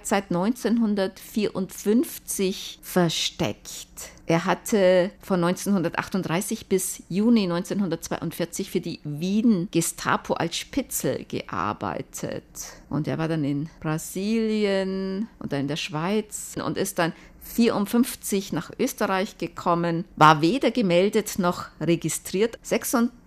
seit 0.07 0.31
1954 0.31 2.79
versteckt. 2.83 3.87
Er 4.27 4.47
hatte 4.47 5.11
von 5.21 5.45
1938 5.45 6.67
bis 6.67 7.03
Juni 7.09 7.43
1942 7.43 8.71
für 8.71 8.81
die 8.81 9.01
Wien 9.05 9.69
Gestapo 9.71 10.33
als 10.35 10.57
Spitzel 10.57 11.25
gearbeitet. 11.25 12.45
Und 12.89 13.07
er 13.07 13.19
war 13.19 13.29
dann 13.29 13.45
in 13.45 13.69
Brasilien 13.81 15.29
und 15.39 15.53
dann 15.53 15.61
in 15.61 15.69
der 15.69 15.77
Schweiz 15.77 16.57
und 16.65 16.79
ist 16.79 16.99
dann 16.99 17.13
54 17.43 18.53
nach 18.53 18.71
Österreich 18.79 19.39
gekommen, 19.39 20.05
war 20.17 20.41
weder 20.41 20.71
gemeldet 20.71 21.39
noch 21.39 21.67
registriert. 21.81 22.59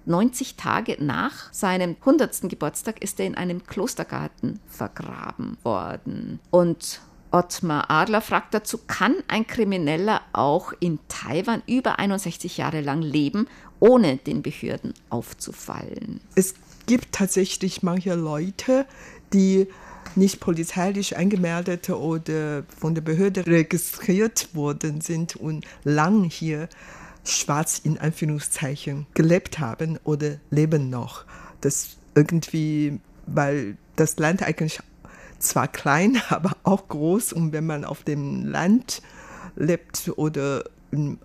96 0.08 0.56
Tage 0.56 0.98
nach 1.00 1.52
seinem 1.54 1.98
100. 2.00 2.50
Geburtstag 2.50 3.02
ist 3.04 3.20
er 3.20 3.26
in 3.28 3.36
einem 3.36 3.66
Klostergarten 3.66 4.60
vergraben 4.68 5.58
worden. 5.64 6.40
Und 6.50 7.02
Ottmar 7.32 7.92
Adler 7.92 8.22
fragt 8.22 8.54
dazu, 8.54 8.80
kann 8.88 9.16
ein 9.28 9.46
Krimineller 9.46 10.22
auch 10.32 10.72
in 10.80 11.00
Taiwan 11.10 11.62
über 11.68 12.00
61 12.00 12.58
Jahre 12.58 12.80
lang 12.80 13.02
leben, 13.02 13.48
ohne 13.80 14.16
den 14.18 14.42
Behörden 14.42 14.94
aufzufallen? 15.10 16.22
Es 16.36 16.56
gibt 16.86 17.12
tatsächlich 17.12 17.84
manche 17.84 18.16
Leute, 18.16 18.86
die 19.34 19.68
nicht 20.16 20.40
polizeilich 20.40 21.18
eingemeldet 21.18 21.90
oder 21.90 22.64
von 22.80 22.96
der 22.96 23.02
Behörde 23.02 23.46
registriert 23.46 24.56
worden 24.56 25.02
sind 25.02 25.36
und 25.36 25.66
lang 25.84 26.24
hier 26.24 26.70
schwarz 27.30 27.80
in 27.80 27.98
Anführungszeichen 27.98 29.06
gelebt 29.14 29.60
haben 29.60 30.00
oder 30.04 30.38
leben 30.50 30.90
noch. 30.90 31.26
Das 31.62 31.98
irgendwie, 32.16 33.00
weil 33.26 33.78
das 33.96 34.18
Land 34.18 34.44
eigentlich 34.44 34.80
zwar 35.40 35.68
klein, 35.68 36.22
aber 36.30 36.52
auch 36.64 36.88
groß 36.88 37.34
und 37.34 37.52
wenn 37.52 37.66
man 37.66 37.86
auf 37.86 38.04
dem 38.04 38.46
Land 38.46 39.02
lebt 39.56 40.12
oder 40.16 40.64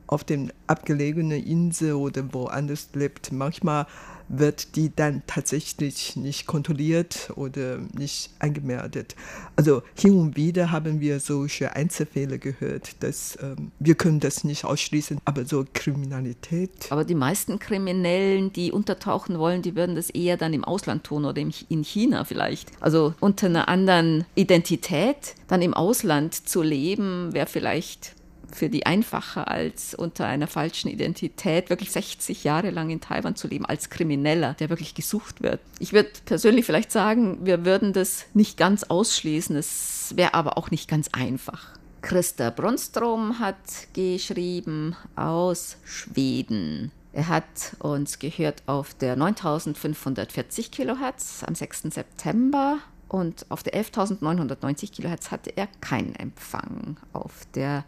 auf 0.08 0.24
den 0.24 0.52
abgelegenen 0.66 1.44
Insel 1.44 1.92
oder 1.92 2.32
woanders 2.34 2.88
lebt, 2.94 3.30
manchmal 3.30 3.86
wird 4.28 4.76
die 4.76 4.94
dann 4.94 5.22
tatsächlich 5.26 6.16
nicht 6.16 6.46
kontrolliert 6.46 7.30
oder 7.36 7.78
nicht 7.92 8.30
angemeldet. 8.38 9.14
Also 9.56 9.82
hin 9.98 10.18
und 10.18 10.36
wieder 10.36 10.70
haben 10.70 11.00
wir 11.00 11.20
solche 11.20 11.74
Einzelfälle 11.74 12.38
gehört, 12.38 13.02
dass 13.02 13.38
ähm, 13.42 13.72
wir 13.78 13.94
können 13.94 14.20
das 14.20 14.44
nicht 14.44 14.64
ausschließen, 14.64 15.18
aber 15.24 15.44
so 15.44 15.64
Kriminalität. 15.72 16.70
Aber 16.90 17.04
die 17.04 17.14
meisten 17.14 17.58
Kriminellen, 17.58 18.52
die 18.52 18.72
untertauchen 18.72 19.38
wollen, 19.38 19.62
die 19.62 19.76
würden 19.76 19.96
das 19.96 20.10
eher 20.10 20.36
dann 20.36 20.52
im 20.52 20.64
Ausland 20.64 21.04
tun 21.04 21.24
oder 21.24 21.40
in 21.40 21.84
China 21.84 22.24
vielleicht. 22.24 22.70
Also 22.80 23.14
unter 23.20 23.46
einer 23.46 23.68
anderen 23.68 24.24
Identität 24.34 25.34
dann 25.48 25.62
im 25.62 25.74
Ausland 25.74 26.34
zu 26.34 26.62
leben, 26.62 27.32
wäre 27.32 27.46
vielleicht 27.46 28.14
für 28.52 28.68
die 28.68 28.86
einfacher 28.86 29.48
als 29.48 29.94
unter 29.94 30.26
einer 30.26 30.46
falschen 30.46 30.88
Identität 30.88 31.70
wirklich 31.70 31.90
60 31.90 32.44
Jahre 32.44 32.70
lang 32.70 32.90
in 32.90 33.00
Taiwan 33.00 33.36
zu 33.36 33.48
leben 33.48 33.66
als 33.66 33.90
Krimineller, 33.90 34.54
der 34.54 34.68
wirklich 34.68 34.94
gesucht 34.94 35.42
wird. 35.42 35.60
Ich 35.78 35.92
würde 35.92 36.10
persönlich 36.24 36.64
vielleicht 36.64 36.92
sagen, 36.92 37.38
wir 37.44 37.64
würden 37.64 37.92
das 37.92 38.26
nicht 38.34 38.56
ganz 38.56 38.84
ausschließen, 38.84 39.56
es 39.56 40.12
wäre 40.16 40.34
aber 40.34 40.58
auch 40.58 40.70
nicht 40.70 40.88
ganz 40.88 41.08
einfach. 41.12 41.70
Christa 42.02 42.50
Bronstrom 42.50 43.38
hat 43.38 43.56
geschrieben 43.92 44.96
aus 45.14 45.76
Schweden. 45.84 46.90
Er 47.12 47.28
hat 47.28 47.76
uns 47.78 48.18
gehört 48.18 48.62
auf 48.66 48.94
der 48.94 49.16
9540 49.16 50.70
Kilohertz 50.70 51.44
am 51.46 51.54
6. 51.54 51.82
September 51.90 52.78
und 53.08 53.46
auf 53.50 53.62
der 53.62 53.74
11.990 53.74 54.92
Kilohertz 54.92 55.30
hatte 55.30 55.56
er 55.56 55.68
keinen 55.80 56.14
Empfang. 56.16 56.96
Auf 57.12 57.46
der 57.54 57.84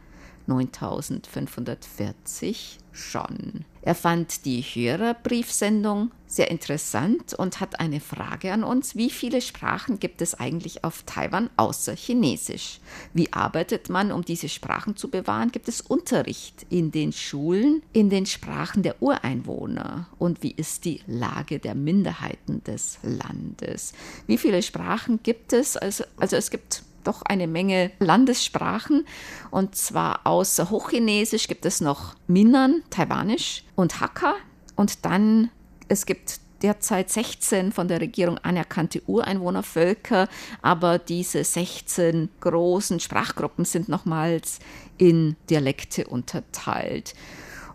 9540 0.46 2.78
schon. 2.92 3.64
Er 3.82 3.94
fand 3.94 4.46
die 4.46 4.62
Hörerbriefsendung 4.62 6.10
sehr 6.26 6.50
interessant 6.50 7.34
und 7.34 7.60
hat 7.60 7.78
eine 7.80 8.00
Frage 8.00 8.50
an 8.52 8.64
uns. 8.64 8.96
Wie 8.96 9.10
viele 9.10 9.42
Sprachen 9.42 10.00
gibt 10.00 10.22
es 10.22 10.34
eigentlich 10.34 10.84
auf 10.84 11.02
Taiwan 11.04 11.50
außer 11.56 11.94
Chinesisch? 11.94 12.80
Wie 13.12 13.30
arbeitet 13.32 13.90
man, 13.90 14.10
um 14.10 14.24
diese 14.24 14.48
Sprachen 14.48 14.96
zu 14.96 15.10
bewahren? 15.10 15.52
Gibt 15.52 15.68
es 15.68 15.82
Unterricht 15.82 16.64
in 16.70 16.92
den 16.92 17.12
Schulen 17.12 17.82
in 17.92 18.08
den 18.10 18.26
Sprachen 18.26 18.82
der 18.82 19.00
Ureinwohner? 19.02 20.08
Und 20.18 20.42
wie 20.42 20.52
ist 20.52 20.86
die 20.86 21.02
Lage 21.06 21.58
der 21.58 21.74
Minderheiten 21.74 22.64
des 22.64 22.98
Landes? 23.02 23.92
Wie 24.26 24.38
viele 24.38 24.62
Sprachen 24.62 25.20
gibt 25.22 25.52
es? 25.52 25.76
Also, 25.76 26.04
also 26.16 26.36
es 26.36 26.50
gibt 26.50 26.84
doch 27.06 27.22
eine 27.22 27.46
Menge 27.46 27.90
Landessprachen. 27.98 29.06
Und 29.50 29.76
zwar 29.76 30.20
außer 30.24 30.70
Hochchinesisch 30.70 31.48
gibt 31.48 31.66
es 31.66 31.80
noch 31.80 32.14
Minnan, 32.26 32.82
Taiwanisch 32.90 33.64
und 33.74 34.00
Hakka. 34.00 34.34
Und 34.76 35.04
dann, 35.04 35.50
es 35.88 36.06
gibt 36.06 36.40
derzeit 36.62 37.10
16 37.10 37.72
von 37.72 37.88
der 37.88 38.00
Regierung 38.00 38.38
anerkannte 38.38 39.02
Ureinwohnervölker, 39.06 40.28
aber 40.62 40.98
diese 40.98 41.44
16 41.44 42.30
großen 42.40 43.00
Sprachgruppen 43.00 43.66
sind 43.66 43.88
nochmals 43.88 44.60
in 44.96 45.36
Dialekte 45.50 46.06
unterteilt. 46.06 47.14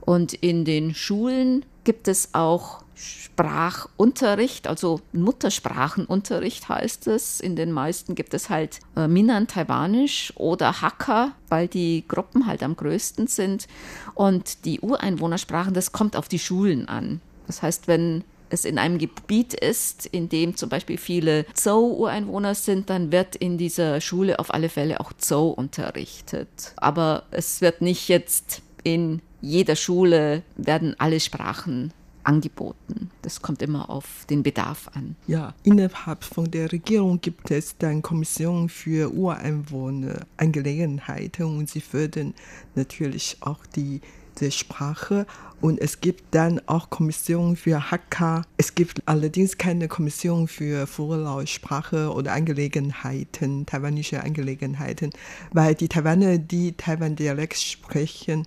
Und 0.02 0.34
in 0.34 0.66
den 0.66 0.96
Schulen 0.96 1.66
gibt 1.84 2.08
es 2.08 2.34
auch 2.34 2.84
Sprachunterricht, 2.96 4.68
also 4.68 5.00
Muttersprachenunterricht 5.14 6.68
heißt 6.68 7.08
es. 7.08 7.40
In 7.40 7.56
den 7.56 7.72
meisten 7.72 8.14
gibt 8.14 8.34
es 8.34 8.50
halt 8.50 8.82
äh, 8.98 9.08
Minan 9.08 9.48
Taiwanisch 9.48 10.34
oder 10.36 10.82
Hakka, 10.82 11.32
weil 11.48 11.70
die 11.70 12.04
Gruppen 12.08 12.46
halt 12.46 12.62
am 12.62 12.76
größten 12.76 13.28
sind. 13.28 13.68
Und 14.14 14.66
die 14.66 14.82
Ureinwohnersprachen, 14.82 15.74
das 15.74 15.94
kommt 15.94 16.18
auf 16.18 16.28
die 16.28 16.40
Schulen 16.40 16.90
an. 16.90 17.22
Das 17.48 17.62
heißt, 17.62 17.88
wenn 17.88 18.26
es 18.50 18.66
in 18.66 18.78
einem 18.78 18.98
Gebiet 18.98 19.54
ist, 19.54 20.06
in 20.08 20.28
dem 20.28 20.58
zum 20.58 20.70
Beispiel 20.70 20.98
viele 20.98 21.46
Zhou-Ureinwohner 21.54 22.56
sind, 22.56 22.90
dann 22.90 23.12
wird 23.12 23.36
in 23.36 23.58
dieser 23.58 24.02
Schule 24.02 24.40
auf 24.40 24.54
alle 24.54 24.70
Fälle 24.70 25.00
auch 25.00 25.14
Zhou 25.14 25.50
unterrichtet. 25.50 26.74
Aber 26.76 27.24
es 27.32 27.62
wird 27.62 27.82
nicht 27.82 28.10
jetzt 28.10 28.62
in 28.84 29.22
jeder 29.42 29.76
Schule 29.76 30.44
werden 30.58 30.96
alle 30.98 31.20
Sprachen 31.20 31.94
angeboten. 32.24 33.12
Das 33.22 33.42
kommt 33.42 33.62
immer 33.62 33.90
auf 33.90 34.26
den 34.30 34.44
Bedarf 34.44 34.90
an. 34.94 35.18
Ja, 35.28 35.54
innerhalb 35.64 36.24
von 36.24 36.50
der 36.52 36.72
Regierung 36.72 37.20
gibt 37.22 37.52
es 37.52 37.78
dann 37.78 38.02
Kommissionen 38.02 38.70
für 38.70 39.12
Ureinwohnerangelegenheiten 39.12 41.46
und 41.46 41.70
sie 41.70 41.82
fördern 41.82 42.34
natürlich 42.76 43.36
auch 43.42 43.60
die, 43.76 44.00
die 44.40 44.52
Sprache. 44.52 45.26
Und 45.60 45.82
es 45.82 46.00
gibt 46.02 46.36
dann 46.36 46.62
auch 46.68 46.90
Kommissionen 46.90 47.56
für 47.56 47.92
Hakka. 47.92 48.44
Es 48.58 48.76
gibt 48.76 49.02
allerdings 49.06 49.58
keine 49.58 49.88
Kommission 49.88 50.48
für 50.48 50.88
Vorlausprache 50.88 52.12
oder 52.14 52.34
Angelegenheiten, 52.34 53.66
taiwanische 53.66 54.24
Angelegenheiten, 54.24 55.12
weil 55.52 55.74
die 55.76 55.88
Taiwaner, 55.88 56.38
die 56.38 56.74
Taiwan-Dialekt 56.74 57.58
sprechen, 57.58 58.46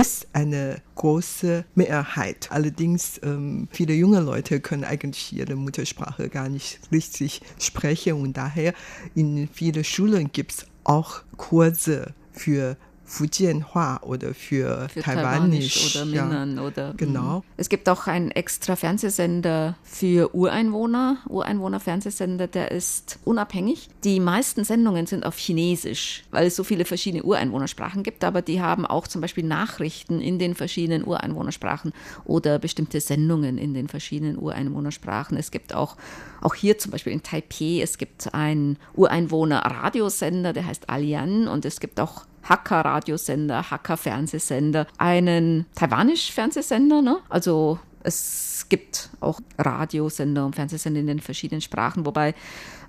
ist 0.00 0.28
eine 0.32 0.80
große 0.94 1.64
Mehrheit. 1.74 2.48
Allerdings 2.52 3.20
ähm, 3.24 3.66
viele 3.72 3.94
junge 3.94 4.20
Leute 4.20 4.60
können 4.60 4.84
eigentlich 4.84 5.32
ihre 5.32 5.56
Muttersprache 5.56 6.28
gar 6.28 6.48
nicht 6.48 6.78
richtig 6.92 7.42
sprechen 7.58 8.12
und 8.12 8.36
daher 8.36 8.74
in 9.16 9.48
vielen 9.48 9.82
Schulen 9.82 10.30
gibt 10.30 10.52
es 10.52 10.66
auch 10.84 11.22
Kurse 11.36 12.14
für 12.30 12.76
Fujianhua 13.08 14.00
oder 14.02 14.34
für, 14.34 14.88
für 14.90 15.00
Taiwanisch, 15.00 15.96
oder 15.96 16.04
Minnan 16.04 16.56
ja, 16.56 16.62
oder 16.62 16.94
genau. 16.94 17.42
Es 17.56 17.70
gibt 17.70 17.88
auch 17.88 18.06
einen 18.06 18.30
extra 18.30 18.76
Fernsehsender 18.76 19.76
für 19.82 20.34
Ureinwohner, 20.34 21.16
Ureinwohner-Fernsehsender, 21.26 22.46
der 22.46 22.70
ist 22.70 23.18
unabhängig. 23.24 23.88
Die 24.04 24.20
meisten 24.20 24.62
Sendungen 24.62 25.06
sind 25.06 25.24
auf 25.24 25.38
Chinesisch, 25.38 26.24
weil 26.30 26.46
es 26.46 26.56
so 26.56 26.64
viele 26.64 26.84
verschiedene 26.84 27.22
Ureinwohnersprachen 27.22 28.02
gibt, 28.02 28.24
aber 28.24 28.42
die 28.42 28.60
haben 28.60 28.84
auch 28.84 29.08
zum 29.08 29.22
Beispiel 29.22 29.44
Nachrichten 29.44 30.20
in 30.20 30.38
den 30.38 30.54
verschiedenen 30.54 31.04
Ureinwohnersprachen 31.04 31.92
oder 32.26 32.58
bestimmte 32.58 33.00
Sendungen 33.00 33.56
in 33.56 33.72
den 33.72 33.88
verschiedenen 33.88 34.38
Ureinwohnersprachen. 34.38 35.38
Es 35.38 35.50
gibt 35.50 35.74
auch 35.74 35.96
auch 36.40 36.54
hier 36.54 36.78
zum 36.78 36.92
Beispiel 36.92 37.12
in 37.12 37.22
Taipei, 37.22 37.80
es 37.82 37.98
gibt 37.98 38.32
einen 38.34 38.78
Ureinwohner-Radiosender, 38.94 40.52
der 40.52 40.66
heißt 40.66 40.88
Alian 40.88 41.48
und 41.48 41.64
es 41.64 41.80
gibt 41.80 41.98
auch 42.00 42.26
Hakka-Radiosender, 42.48 43.70
Hakka-Fernsehsender, 43.70 44.86
einen 44.98 45.66
Taiwanisch-Fernsehsender, 45.74 47.02
ne? 47.02 47.18
also 47.28 47.78
es 48.02 48.66
gibt 48.68 49.10
auch 49.20 49.40
Radiosender 49.58 50.46
und 50.46 50.54
Fernsehsender 50.54 51.00
in 51.00 51.06
den 51.06 51.20
verschiedenen 51.20 51.60
Sprachen, 51.60 52.06
wobei 52.06 52.34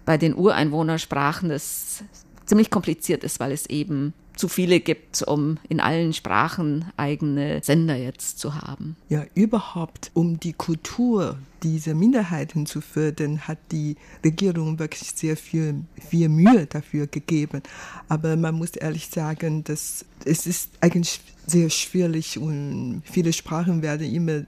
bei 0.06 0.18
den 0.18 0.36
Ureinwohnersprachen 0.36 1.50
das 1.50 2.04
ziemlich 2.46 2.70
kompliziert 2.70 3.24
ist, 3.24 3.40
weil 3.40 3.52
es 3.52 3.66
eben 3.68 4.14
zu 4.36 4.48
viele 4.48 4.80
gibt, 4.80 5.22
um 5.24 5.58
in 5.68 5.80
allen 5.80 6.14
Sprachen 6.14 6.86
eigene 6.96 7.62
Sender 7.62 7.96
jetzt 7.96 8.40
zu 8.40 8.56
haben. 8.56 8.96
Ja, 9.10 9.26
überhaupt, 9.36 10.12
um 10.14 10.40
die 10.40 10.54
Kultur 10.54 11.38
dieser 11.64 11.94
Minderheiten 11.94 12.66
zu 12.66 12.82
fördern, 12.82 13.48
hat 13.48 13.60
die 13.72 13.96
Regierung 14.24 14.80
wirklich 14.80 15.12
sehr 15.12 15.38
viel, 15.38 15.84
viel 16.10 16.30
Mühe 16.30 16.66
dafür 16.66 17.08
gegeben. 17.08 17.62
Aber 18.08 18.36
man 18.36 18.56
muss 18.56 18.72
ehrlich 18.72 19.08
sagen, 19.08 19.64
dass 19.64 20.06
es 20.26 20.46
ist 20.46 20.72
eigentlich 20.82 21.22
sehr 21.50 21.70
schwierig 21.70 22.38
und 22.38 23.02
viele 23.06 23.34
Sprachen 23.34 23.82
werden 23.82 24.14
immer 24.14 24.44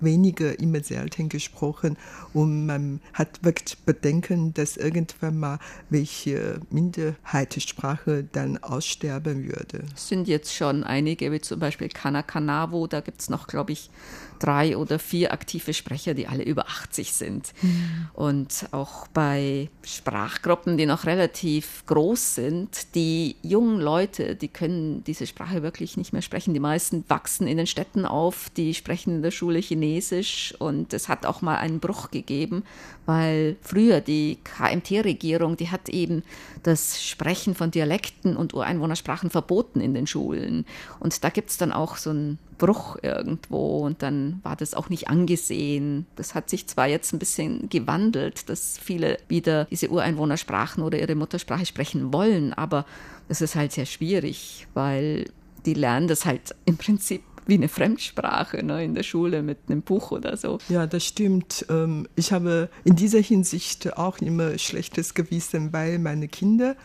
weniger, 0.00 0.58
immer 0.58 0.82
selten 0.82 1.28
gesprochen 1.28 1.96
und 2.34 2.66
man 2.66 3.00
hat 3.14 3.42
wirklich 3.42 3.78
Bedenken, 3.78 4.52
dass 4.52 4.76
irgendwann 4.76 5.38
mal 5.38 5.58
welche 5.88 6.60
Minderheitssprache 6.70 8.24
dann 8.32 8.58
aussterben 8.58 9.44
würde. 9.46 9.84
Es 9.94 10.08
sind 10.08 10.28
jetzt 10.28 10.54
schon 10.54 10.84
einige, 10.84 11.32
wie 11.32 11.40
zum 11.40 11.58
Beispiel 11.58 11.88
Kanakanavo, 11.88 12.86
da 12.86 13.00
gibt 13.00 13.20
es 13.22 13.30
noch, 13.30 13.46
glaube 13.46 13.72
ich, 13.72 13.90
drei 14.38 14.76
oder 14.76 14.98
vier 14.98 15.32
aktive 15.32 15.74
Sprecher, 15.74 16.14
die 16.14 16.26
alle 16.26 16.42
über 16.42 16.68
80 16.68 17.12
sind. 17.12 17.52
Mhm. 17.62 18.08
Und 18.14 18.66
auch 18.72 19.06
bei 19.08 19.68
Sprachgruppen, 19.84 20.76
die 20.76 20.86
noch 20.86 21.06
relativ 21.06 21.84
groß 21.86 22.34
sind, 22.36 22.94
die 22.94 23.36
jungen 23.42 23.80
Leute, 23.80 24.36
die 24.36 24.48
können 24.48 25.04
diese 25.04 25.26
Sprache 25.26 25.62
wirklich 25.62 25.96
nicht 25.96 26.12
mehr 26.12 26.22
sprechen. 26.22 26.54
Die 26.54 26.60
meisten 26.60 27.04
wachsen 27.08 27.46
in 27.46 27.56
den 27.56 27.66
Städten 27.66 28.04
auf, 28.04 28.50
die 28.56 28.74
sprechen 28.74 29.16
in 29.16 29.22
der 29.22 29.30
Schule 29.30 29.58
Chinesisch 29.58 30.54
und 30.58 30.92
es 30.92 31.08
hat 31.08 31.26
auch 31.26 31.42
mal 31.42 31.56
einen 31.56 31.80
Bruch 31.80 32.10
gegeben, 32.10 32.64
weil 33.06 33.56
früher 33.62 34.00
die 34.00 34.38
KMT-Regierung, 34.44 35.56
die 35.56 35.70
hat 35.70 35.88
eben 35.88 36.22
das 36.62 37.02
Sprechen 37.02 37.54
von 37.54 37.70
Dialekten 37.70 38.36
und 38.36 38.52
Ureinwohnersprachen 38.52 39.30
verboten 39.30 39.80
in 39.80 39.94
den 39.94 40.06
Schulen. 40.06 40.66
Und 40.98 41.22
da 41.22 41.30
gibt 41.30 41.50
es 41.50 41.56
dann 41.56 41.72
auch 41.72 41.96
so 41.96 42.10
einen 42.10 42.38
Bruch 42.58 42.96
irgendwo 43.02 43.84
und 43.84 44.02
dann 44.02 44.40
war 44.42 44.56
das 44.56 44.74
auch 44.74 44.88
nicht 44.88 45.08
angesehen. 45.08 46.06
Das 46.16 46.34
hat 46.34 46.50
sich 46.50 46.66
zwar 46.66 46.88
jetzt 46.88 47.12
ein 47.12 47.18
bisschen 47.18 47.68
gewandelt, 47.68 48.48
dass 48.48 48.78
viele 48.78 49.18
wieder 49.28 49.66
diese 49.66 49.90
Ureinwohnersprachen 49.90 50.82
oder 50.82 50.98
ihre 50.98 51.14
Muttersprache 51.14 51.66
sprechen 51.66 52.12
wollen, 52.12 52.52
aber 52.52 52.84
es 53.28 53.40
ist 53.40 53.54
halt 53.54 53.72
sehr 53.72 53.86
schwierig, 53.86 54.66
weil 54.74 55.26
die 55.64 55.74
lernen 55.74 56.08
das 56.08 56.24
halt 56.24 56.54
im 56.64 56.76
Prinzip 56.76 57.22
wie 57.46 57.54
eine 57.54 57.68
Fremdsprache 57.68 58.62
ne, 58.62 58.84
in 58.84 58.94
der 58.94 59.02
Schule 59.02 59.42
mit 59.42 59.58
einem 59.68 59.82
Buch 59.82 60.10
oder 60.10 60.36
so. 60.36 60.58
Ja, 60.68 60.86
das 60.86 61.04
stimmt. 61.04 61.66
Ähm, 61.68 62.08
ich 62.16 62.32
habe 62.32 62.68
in 62.84 62.96
dieser 62.96 63.20
Hinsicht 63.20 63.96
auch 63.96 64.18
immer 64.18 64.58
schlechtes 64.58 65.14
Gewissen, 65.14 65.72
weil 65.72 65.98
meine 65.98 66.28
Kinder, 66.28 66.76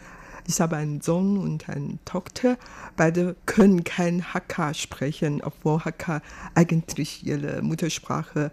ich 0.47 0.61
habe 0.61 0.77
einen 0.77 1.01
Sohn 1.01 1.37
und 1.37 1.69
eine 1.69 1.97
Tochter, 2.05 2.57
beide 2.95 3.35
können 3.45 3.83
kein 3.83 4.33
Hakka 4.33 4.73
sprechen, 4.73 5.41
obwohl 5.43 5.79
Hakka 5.79 6.21
eigentlich 6.55 7.25
ihre 7.25 7.61
Muttersprache 7.61 8.51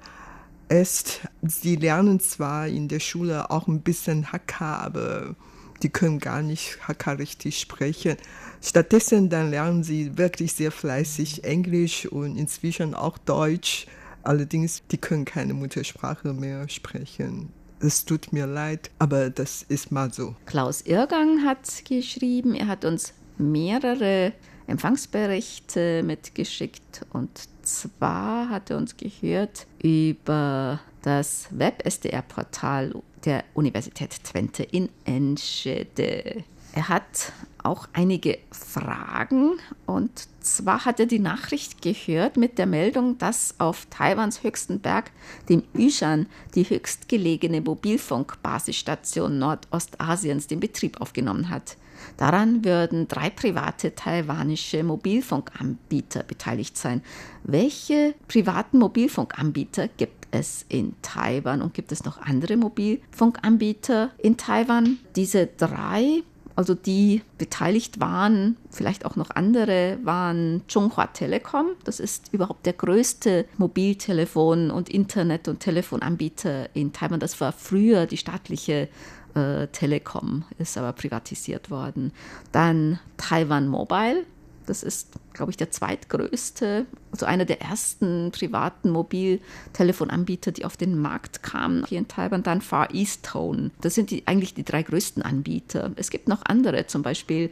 ist. 0.69 1.21
Sie 1.43 1.77
lernen 1.77 2.21
zwar 2.21 2.69
in 2.69 2.89
der 2.89 3.01
Schule 3.01 3.51
auch 3.51 3.69
ein 3.69 3.81
bisschen 3.81 4.33
Hakka, 4.33 4.79
aber 4.79 5.35
die 5.83 5.89
können 5.89 6.19
gar 6.19 6.43
nicht 6.43 6.79
Hakka 6.87 7.13
richtig 7.13 7.59
sprechen. 7.61 8.17
Stattdessen 8.63 9.29
dann 9.29 9.51
lernen 9.51 9.85
sie 9.85 10.19
wirklich 10.19 10.53
sehr 10.53 10.73
fleißig 10.73 11.45
Englisch 11.45 12.07
und 12.07 12.37
inzwischen 12.37 12.95
auch 12.95 13.19
Deutsch. 13.19 13.87
Allerdings, 14.23 14.83
die 14.91 14.99
können 14.99 15.25
keine 15.25 15.55
Muttersprache 15.55 16.33
mehr 16.33 16.69
sprechen. 16.69 17.53
Es 17.81 18.05
tut 18.05 18.33
mir 18.33 18.47
leid, 18.47 18.91
aber 18.99 19.31
das 19.31 19.63
ist 19.63 19.93
mal 19.93 20.13
so. 20.13 20.35
Klaus 20.47 20.83
Irrgang 20.83 21.45
hat 21.45 21.85
geschrieben, 21.89 22.55
er 22.55 22.67
hat 22.67 22.85
uns 22.85 23.13
mehrere 23.39 24.33
Empfangsberichte 24.67 26.03
mitgeschickt 26.03 27.07
und 27.13 27.31
zwar 27.63 28.51
hat 28.51 28.71
er 28.71 28.77
uns 28.77 28.97
gehört 28.97 29.67
über 29.83 30.81
das 31.03 31.47
Web-SDR-Portal 31.51 32.93
der 33.25 33.45
Universität 33.55 34.23
Twente 34.25 34.63
in 34.63 34.89
Enschede. 35.05 36.45
Er 36.73 36.89
hat 36.89 37.33
auch 37.63 37.89
einige 37.93 38.39
Fragen 38.51 39.59
und 39.87 40.29
zwar 40.41 40.85
hat 40.85 41.01
er 41.01 41.07
die 41.07 41.19
Nachricht 41.19 41.83
gehört 41.83 42.37
mit 42.37 42.59
der 42.59 42.67
Meldung, 42.67 43.19
dass 43.19 43.55
auf 43.59 43.87
Taiwans 43.91 44.43
höchsten 44.43 44.81
Berg, 44.81 45.11
dem 45.49 45.63
Yushan, 45.75 46.27
die 46.55 46.65
höchstgelegene 46.65 47.61
Mobilfunkbasisstation 47.61 49.39
Nordostasiens 49.39 50.47
den 50.47 50.61
Betrieb 50.61 51.01
aufgenommen 51.01 51.49
hat. 51.49 51.77
Daran 52.17 52.65
würden 52.65 53.09
drei 53.09 53.31
private 53.31 53.95
taiwanische 53.95 54.83
Mobilfunkanbieter 54.83 56.23
beteiligt 56.23 56.77
sein. 56.77 57.03
Welche 57.45 58.15
privaten 58.29 58.79
Mobilfunkanbieter 58.79 59.89
gibt 59.89 60.18
es 60.31 60.65
in 60.69 60.95
Taiwan 61.03 61.63
und 61.63 61.75
gibt 61.75 61.93
es 61.93 62.05
noch 62.05 62.19
andere 62.19 62.57
Mobilfunkanbieter 62.57 64.11
in 64.19 64.37
Taiwan? 64.37 64.99
Diese 65.17 65.47
drei 65.47 66.23
also 66.59 66.75
die 66.75 67.23
beteiligt 67.39 68.01
waren, 68.01 68.57
vielleicht 68.69 69.05
auch 69.05 69.15
noch 69.15 69.31
andere, 69.31 69.97
waren 70.03 70.63
Chunghua 70.67 71.07
Telekom. 71.07 71.67
Das 71.85 72.01
ist 72.01 72.33
überhaupt 72.33 72.67
der 72.67 72.73
größte 72.73 73.45
Mobiltelefon- 73.59 74.71
und 74.71 74.89
Internet- 74.89 75.47
und 75.47 75.61
Telefonanbieter 75.61 76.75
in 76.75 76.93
Taiwan. 76.93 77.21
Das 77.21 77.41
war 77.41 77.53
früher 77.53 78.07
die 78.07 78.17
staatliche 78.17 78.89
äh, 79.37 79.69
Telekom, 79.69 80.43
ist 80.59 80.77
aber 80.77 80.93
privatisiert 80.95 81.71
worden. 81.71 82.11
Dann 82.51 82.99
Taiwan 83.19 83.69
Mobile. 83.69 84.25
Das 84.69 84.83
ist, 84.83 85.09
glaube 85.33 85.51
ich, 85.51 85.57
der 85.57 85.71
zweitgrößte, 85.71 86.85
also 87.11 87.25
einer 87.25 87.47
der 87.47 87.63
ersten 87.63 88.31
privaten 88.33 88.91
Mobiltelefonanbieter, 88.91 90.53
die 90.53 90.65
auf 90.67 90.77
den 90.77 90.99
Markt 90.99 91.43
kamen 91.43 91.85
hier 91.87 91.99
in 91.99 92.09
Taiwan. 92.09 92.43
Dann 92.43 92.61
Far 92.61 92.95
East 92.95 93.25
Tone. 93.25 93.71
Das 93.81 93.95
sind 93.95 94.11
die, 94.11 94.27
eigentlich 94.27 94.53
die 94.53 94.65
drei 94.65 94.83
größten 94.83 95.23
Anbieter. 95.23 95.93
Es 95.97 96.11
gibt 96.11 96.29
noch 96.29 96.45
andere, 96.45 96.87
zum 96.87 97.03
Beispiel 97.03 97.51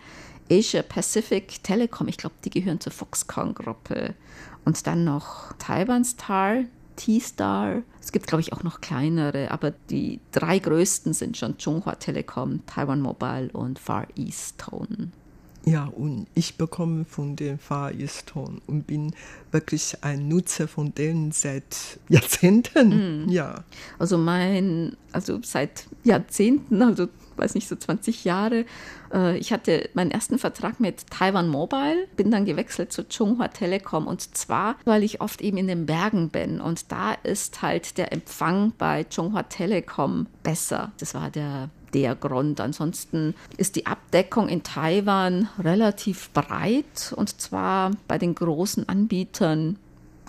Asia 0.50 0.82
Pacific 0.82 1.62
Telecom. 1.62 2.08
Ich 2.08 2.18
glaube, 2.18 2.34
die 2.44 2.50
gehören 2.50 2.80
zur 2.80 2.92
Foxconn-Gruppe. 2.92 4.14
Und 4.66 4.86
dann 4.86 5.04
noch 5.04 5.54
Taiwan 5.54 6.04
Star, 6.04 6.64
T-Star. 6.96 7.82
Es 8.00 8.12
gibt, 8.12 8.26
glaube 8.26 8.42
ich, 8.42 8.52
auch 8.52 8.62
noch 8.62 8.80
kleinere, 8.80 9.50
aber 9.50 9.72
die 9.90 10.20
drei 10.32 10.58
größten 10.58 11.14
sind 11.14 11.36
schon 11.36 11.56
Chunghua 11.56 11.94
Telecom, 11.94 12.66
Taiwan 12.66 13.00
Mobile 13.00 13.50
und 13.52 13.78
Far 13.78 14.06
East 14.16 14.58
Tone. 14.58 15.12
Ja, 15.68 15.86
und 15.86 16.28
ich 16.34 16.56
bekomme 16.56 17.04
von 17.04 17.34
den 17.34 17.58
Far 17.58 17.92
East 17.92 18.28
Tone 18.28 18.60
und 18.68 18.86
bin 18.86 19.12
wirklich 19.50 19.96
ein 20.02 20.28
Nutzer 20.28 20.68
von 20.68 20.94
denen 20.94 21.32
seit 21.32 21.98
Jahrzehnten. 22.08 23.24
Mhm. 23.24 23.28
Ja. 23.28 23.64
Also 23.98 24.16
mein, 24.16 24.96
also 25.10 25.40
seit 25.42 25.88
Jahrzehnten, 26.04 26.82
also 26.82 27.08
weiß 27.36 27.56
nicht, 27.56 27.68
so 27.68 27.74
20 27.74 28.24
Jahre. 28.24 28.64
Äh, 29.12 29.38
ich 29.38 29.52
hatte 29.52 29.90
meinen 29.94 30.12
ersten 30.12 30.38
Vertrag 30.38 30.78
mit 30.78 31.10
Taiwan 31.10 31.48
Mobile, 31.48 32.06
bin 32.16 32.30
dann 32.30 32.44
gewechselt 32.44 32.92
zu 32.92 33.08
Chunghua 33.08 33.48
Telekom 33.48 34.06
und 34.06 34.36
zwar, 34.36 34.76
weil 34.84 35.02
ich 35.02 35.20
oft 35.20 35.40
eben 35.40 35.56
in 35.56 35.66
den 35.66 35.84
Bergen 35.84 36.28
bin 36.28 36.60
und 36.60 36.92
da 36.92 37.12
ist 37.12 37.62
halt 37.62 37.98
der 37.98 38.12
Empfang 38.12 38.72
bei 38.78 39.04
Chunghua 39.04 39.42
Telekom 39.44 40.28
besser. 40.44 40.92
Das 40.98 41.14
war 41.14 41.30
der 41.30 41.70
der 41.96 42.14
Grund. 42.14 42.60
Ansonsten 42.60 43.34
ist 43.56 43.74
die 43.74 43.86
Abdeckung 43.86 44.50
in 44.50 44.62
Taiwan 44.62 45.48
relativ 45.58 46.30
breit 46.34 47.14
und 47.16 47.40
zwar 47.40 47.92
bei 48.06 48.18
den 48.18 48.34
großen 48.34 48.86
Anbietern 48.86 49.78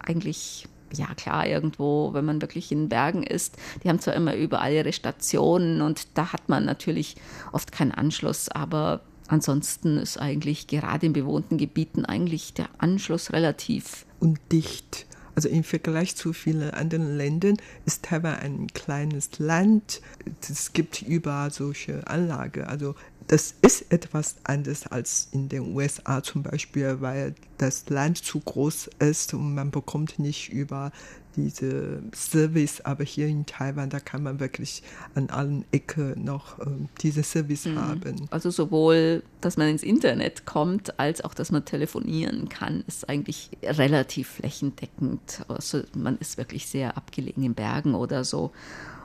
eigentlich 0.02 0.70
ja 0.94 1.08
klar, 1.16 1.46
irgendwo, 1.46 2.14
wenn 2.14 2.24
man 2.24 2.42
wirklich 2.42 2.72
in 2.72 2.88
Bergen 2.88 3.24
ist, 3.24 3.58
die 3.84 3.90
haben 3.90 4.00
zwar 4.00 4.14
immer 4.14 4.34
überall 4.38 4.72
ihre 4.72 4.94
Stationen 4.94 5.82
und 5.82 6.08
da 6.14 6.32
hat 6.32 6.48
man 6.48 6.64
natürlich 6.64 7.18
oft 7.52 7.74
keinen 7.74 7.92
Anschluss, 7.92 8.48
aber 8.48 9.02
ansonsten 9.28 9.98
ist 9.98 10.18
eigentlich 10.18 10.68
gerade 10.68 11.08
in 11.08 11.12
bewohnten 11.12 11.58
Gebieten 11.58 12.06
eigentlich 12.06 12.54
der 12.54 12.70
Anschluss 12.78 13.34
relativ 13.34 14.06
und 14.22 14.40
dicht. 14.54 15.08
Also 15.38 15.50
im 15.50 15.64
Vergleich 15.64 16.16
zu 16.16 16.34
vielen 16.34 16.72
anderen 16.72 17.16
Ländern 17.16 17.58
ist 17.86 18.02
Taiwan 18.02 18.40
ein 18.40 18.68
kleines 18.74 19.38
Land. 19.38 20.02
Es 20.42 20.74
gibt 20.74 21.04
überall 21.04 21.54
solche 21.54 22.08
Anlagen. 22.08 22.64
Also 22.64 22.96
das 23.28 23.54
ist 23.62 23.92
etwas 23.94 24.38
anderes 24.46 24.88
als 24.88 25.28
in 25.34 25.48
den 25.48 25.76
USA 25.76 26.24
zum 26.24 26.42
Beispiel, 26.42 27.02
weil 27.02 27.36
das 27.60 27.88
Land 27.88 28.18
zu 28.18 28.40
groß 28.40 28.90
ist 28.98 29.36
und 29.36 29.54
man 29.54 29.70
bekommt 29.70 30.18
nicht 30.18 30.52
über 30.52 30.92
diese 31.38 32.02
Service, 32.14 32.82
aber 32.82 33.04
hier 33.04 33.28
in 33.28 33.46
Taiwan, 33.46 33.90
da 33.90 34.00
kann 34.00 34.24
man 34.24 34.40
wirklich 34.40 34.84
an 35.16 35.30
allen 35.30 35.64
Ecken 35.72 36.24
noch 36.24 36.60
äh, 36.60 36.66
diese 37.02 37.24
Service 37.24 37.66
mhm. 37.66 37.80
haben. 37.80 38.28
Also 38.32 38.50
sowohl, 38.50 39.24
dass 39.40 39.56
man 39.56 39.70
ins 39.70 39.84
Internet 39.84 40.46
kommt, 40.46 41.00
als 41.00 41.24
auch, 41.24 41.34
dass 41.34 41.52
man 41.52 41.64
telefonieren 41.64 42.50
kann, 42.50 42.84
ist 42.88 43.08
eigentlich 43.08 43.52
relativ 43.64 44.28
flächendeckend. 44.28 45.46
Also 45.48 45.84
man 45.96 46.18
ist 46.18 46.38
wirklich 46.38 46.68
sehr 46.68 46.98
abgelegen 46.98 47.44
in 47.44 47.54
Bergen 47.54 47.96
oder 47.96 48.24
so. 48.24 48.52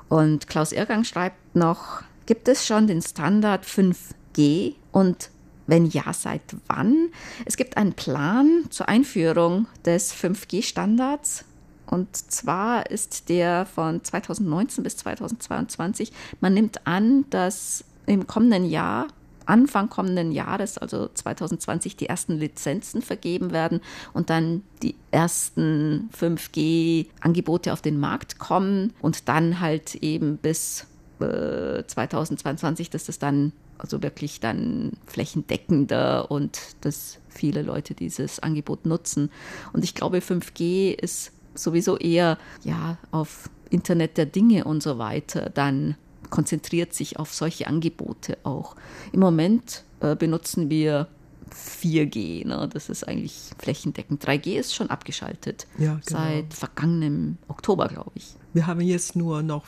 Und 0.09 0.49
Klaus 0.49 0.73
Irrgang 0.73 1.05
schreibt 1.05 1.55
noch, 1.55 2.03
gibt 2.27 2.49
es 2.49 2.67
schon 2.67 2.87
den 2.87 3.03
Standard 3.03 3.65
5G 3.65 4.75
und 4.91 5.31
wenn 5.67 5.87
ja, 5.87 6.13
seit 6.13 6.43
wann? 6.67 7.09
Es 7.45 7.57
gibt 7.57 7.77
einen 7.77 7.93
Plan 7.93 8.65
zur 8.71 8.89
Einführung 8.89 9.67
des 9.85 10.13
5G-Standards 10.15 11.45
und 11.93 12.17
zwar 12.17 12.91
ist 12.91 13.29
der 13.29 13.67
von 13.67 14.03
2019 14.03 14.83
bis 14.83 14.97
2022. 14.97 16.11
Man 16.41 16.55
nimmt 16.55 16.87
an, 16.87 17.27
dass 17.29 17.85
im 18.07 18.27
kommenden 18.27 18.65
Jahr 18.65 19.09
Anfang 19.45 19.91
kommenden 19.91 20.33
Jahres, 20.33 20.79
also 20.79 21.09
2020, 21.13 21.97
die 21.97 22.07
ersten 22.07 22.39
Lizenzen 22.39 23.03
vergeben 23.03 23.51
werden 23.53 23.83
und 24.15 24.31
dann 24.31 24.63
die 24.83 24.95
ersten 25.11 26.09
5G-Angebote 26.19 27.75
auf 27.75 27.83
den 27.83 28.01
Markt 28.01 28.39
kommen 28.39 28.95
und 29.03 29.29
dann 29.29 29.61
halt 29.61 29.97
eben 29.97 30.39
bis 30.39 30.87
äh, 31.21 31.85
2022, 31.87 32.89
dass 32.89 33.05
das 33.05 33.19
dann 33.19 33.53
also 33.77 34.03
wirklich 34.03 34.41
dann 34.41 34.93
flächendeckender 35.07 36.31
und 36.31 36.59
dass 36.81 37.19
viele 37.29 37.61
Leute 37.61 37.93
dieses 37.93 38.39
Angebot 38.39 38.87
nutzen. 38.87 39.31
Und 39.75 39.85
ich 39.85 39.95
glaube, 39.95 40.19
5G 40.19 40.95
ist 40.95 41.33
sowieso 41.55 41.97
eher 41.97 42.39
ja 42.65 42.99
auf 43.11 43.51
Internet 43.71 44.19
der 44.19 44.27
Dinge 44.27 44.65
und 44.65 44.83
so 44.83 44.99
weiter, 44.99 45.51
dann 45.51 45.97
konzentriert 46.31 46.95
sich 46.95 47.19
auf 47.19 47.33
solche 47.33 47.67
Angebote 47.67 48.39
auch. 48.43 48.75
Im 49.13 49.21
Moment 49.21 49.85
äh, 50.01 50.17
benutzen 50.17 50.71
wir 50.71 51.09
4G, 51.53 52.47
ne? 52.47 52.69
das 52.73 52.89
ist 52.89 53.07
eigentlich 53.07 53.51
flächendeckend. 53.59 54.25
3G 54.25 54.59
ist 54.59 54.75
schon 54.75 54.89
abgeschaltet 54.91 55.67
Ja, 55.79 56.01
genau. 56.07 56.21
seit 56.21 56.55
vergangenem 56.55 57.37
Oktober, 57.49 57.89
glaube 57.89 58.13
ich. 58.15 58.35
Wir 58.55 58.67
haben 58.67 58.81
jetzt 58.81 59.17
nur 59.17 59.43
noch 59.43 59.65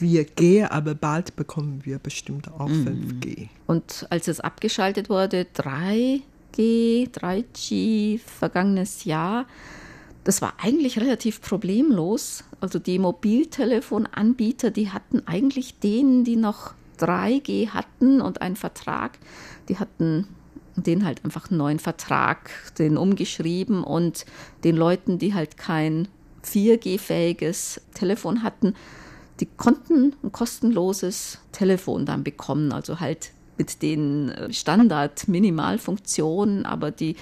4G, 0.00 0.68
aber 0.68 0.94
bald 0.94 1.36
bekommen 1.36 1.80
wir 1.84 1.98
bestimmt 1.98 2.50
auch 2.50 2.68
5G. 2.68 3.48
Und 3.66 4.06
als 4.10 4.28
es 4.28 4.40
abgeschaltet 4.40 5.08
wurde, 5.08 5.46
3G, 5.54 7.10
3G, 7.10 8.18
vergangenes 8.18 9.04
Jahr, 9.04 9.46
das 10.24 10.42
war 10.42 10.54
eigentlich 10.58 10.98
relativ 10.98 11.40
problemlos. 11.40 12.44
Also 12.60 12.78
die 12.78 12.98
Mobiltelefonanbieter, 12.98 14.70
die 14.70 14.90
hatten 14.90 15.22
eigentlich 15.26 15.78
denen, 15.78 16.24
die 16.24 16.36
noch 16.36 16.74
3G 16.98 17.70
hatten 17.70 18.20
und 18.20 18.42
einen 18.42 18.56
Vertrag, 18.56 19.18
die 19.68 19.78
hatten 19.78 20.28
den 20.76 21.04
halt 21.04 21.24
einfach 21.24 21.50
einen 21.50 21.58
neuen 21.58 21.78
Vertrag, 21.78 22.50
den 22.78 22.96
umgeschrieben 22.96 23.84
und 23.84 24.24
den 24.64 24.76
Leuten, 24.76 25.18
die 25.18 25.34
halt 25.34 25.56
kein 25.56 26.08
4G-fähiges 26.44 27.80
Telefon 27.94 28.42
hatten, 28.42 28.74
die 29.40 29.46
konnten 29.46 30.14
ein 30.22 30.32
kostenloses 30.32 31.38
Telefon 31.52 32.06
dann 32.06 32.24
bekommen, 32.24 32.72
also 32.72 33.00
halt 33.00 33.32
mit 33.58 33.82
den 33.82 34.32
Standard-Minimalfunktionen, 34.50 36.64
aber 36.64 36.90
die 36.90 37.16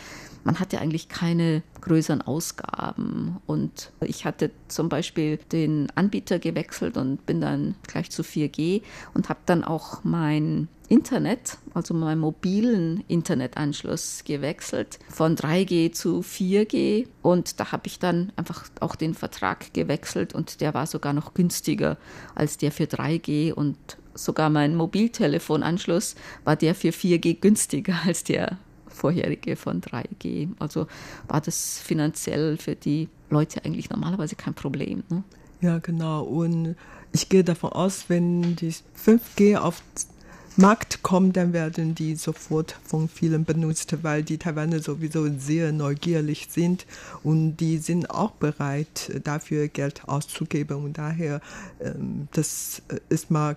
man 0.49 0.61
hatte 0.61 0.81
eigentlich 0.81 1.11
keine 1.11 1.63
größeren 1.83 2.23
Ausgaben. 2.23 3.37
Und 3.45 3.93
ich 4.01 4.25
hatte 4.25 4.51
zum 4.69 4.89
Beispiel 4.89 5.37
den 5.53 5.89
Anbieter 5.95 6.39
gewechselt 6.39 6.97
und 6.97 7.27
bin 7.27 7.43
dann 7.43 7.75
gleich 7.87 8.11
zu 8.11 8.23
4G 8.23 8.81
und 9.13 9.29
habe 9.29 9.41
dann 9.45 9.63
auch 9.63 10.05
mein 10.05 10.69
Internet, 10.89 11.59
also 11.75 11.93
meinen 11.93 12.23
mobilen 12.23 13.05
Internetanschluss 13.09 14.23
gewechselt 14.25 14.99
von 15.11 15.37
3G 15.37 15.93
zu 15.93 16.21
4G 16.21 17.09
und 17.21 17.61
da 17.61 17.71
habe 17.73 17.83
ich 17.87 17.99
dann 17.99 18.33
einfach 18.37 18.65
auch 18.81 18.97
den 18.97 19.13
Vertrag 19.13 19.75
gewechselt 19.75 20.35
und 20.35 20.63
der 20.63 20.73
war 20.73 20.87
sogar 20.87 21.13
noch 21.13 21.35
günstiger 21.35 21.99
als 22.35 22.57
der 22.57 22.73
für 22.73 22.85
3G 22.85 23.53
und 23.53 23.77
sogar 24.15 24.49
mein 24.49 24.77
Mobiltelefonanschluss 24.77 26.15
war 26.45 26.57
der 26.57 26.75
für 26.75 26.89
4G 26.89 27.39
günstiger 27.39 27.97
als 28.07 28.25
der 28.25 28.57
vorherige 28.99 29.57
von 29.57 29.81
3G. 29.81 30.49
Also 30.59 30.87
war 31.27 31.41
das 31.41 31.79
finanziell 31.79 32.59
für 32.59 32.75
die 32.75 33.09
Leute 33.31 33.65
eigentlich 33.65 33.91
normalerweise 33.91 34.37
kein 34.37 34.55
Problem. 34.55 35.05
Ne? 35.09 35.23
Ja, 35.61 35.79
genau. 35.79 36.25
Und 36.25 36.77
ich 37.13 37.29
gehe 37.29 37.45
davon 37.45 37.73
aus, 37.73 38.05
wenn 38.09 38.57
die 38.57 38.75
5G 38.97 39.57
auf 39.57 39.83
den 39.95 40.19
Markt 40.61 41.05
kommt, 41.05 41.37
dann 41.37 41.53
werden 41.53 41.95
die 41.95 42.17
sofort 42.17 42.75
von 42.85 43.09
vielen 43.09 43.45
benutzt, 43.45 43.97
weil 44.03 44.25
die 44.25 44.39
Taiwaner 44.39 44.81
sowieso 44.81 45.29
sehr 45.39 45.71
neugierig 45.71 46.49
sind 46.51 46.85
und 47.23 47.59
die 47.59 47.79
sind 47.79 48.11
auch 48.11 48.33
bereit, 48.33 49.21
dafür 49.23 49.69
Geld 49.69 50.09
auszugeben. 50.09 50.85
Und 50.85 50.99
daher, 50.99 51.41
ähm, 51.81 52.27
das 52.33 52.83
ist 53.09 53.31
mal 53.31 53.57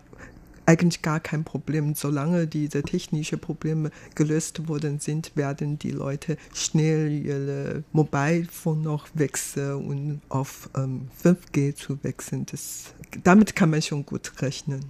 eigentlich 0.71 1.01
gar 1.01 1.19
kein 1.19 1.43
Problem. 1.43 1.95
Solange 1.95 2.47
diese 2.47 2.81
technischen 2.81 3.39
Probleme 3.39 3.91
gelöst 4.15 4.67
worden 4.67 4.99
sind, 4.99 5.36
werden 5.36 5.77
die 5.77 5.91
Leute 5.91 6.38
schnell 6.53 7.12
ihre 7.12 7.84
Mobilfon 7.91 8.81
noch 8.81 9.07
wechseln 9.13 9.86
und 9.86 10.21
auf 10.29 10.69
ähm, 10.75 11.10
5G 11.23 11.75
zu 11.75 12.01
wechseln. 12.03 12.45
Das, 12.49 12.93
damit 13.23 13.55
kann 13.55 13.69
man 13.69 13.81
schon 13.81 14.05
gut 14.05 14.41
rechnen. 14.41 14.86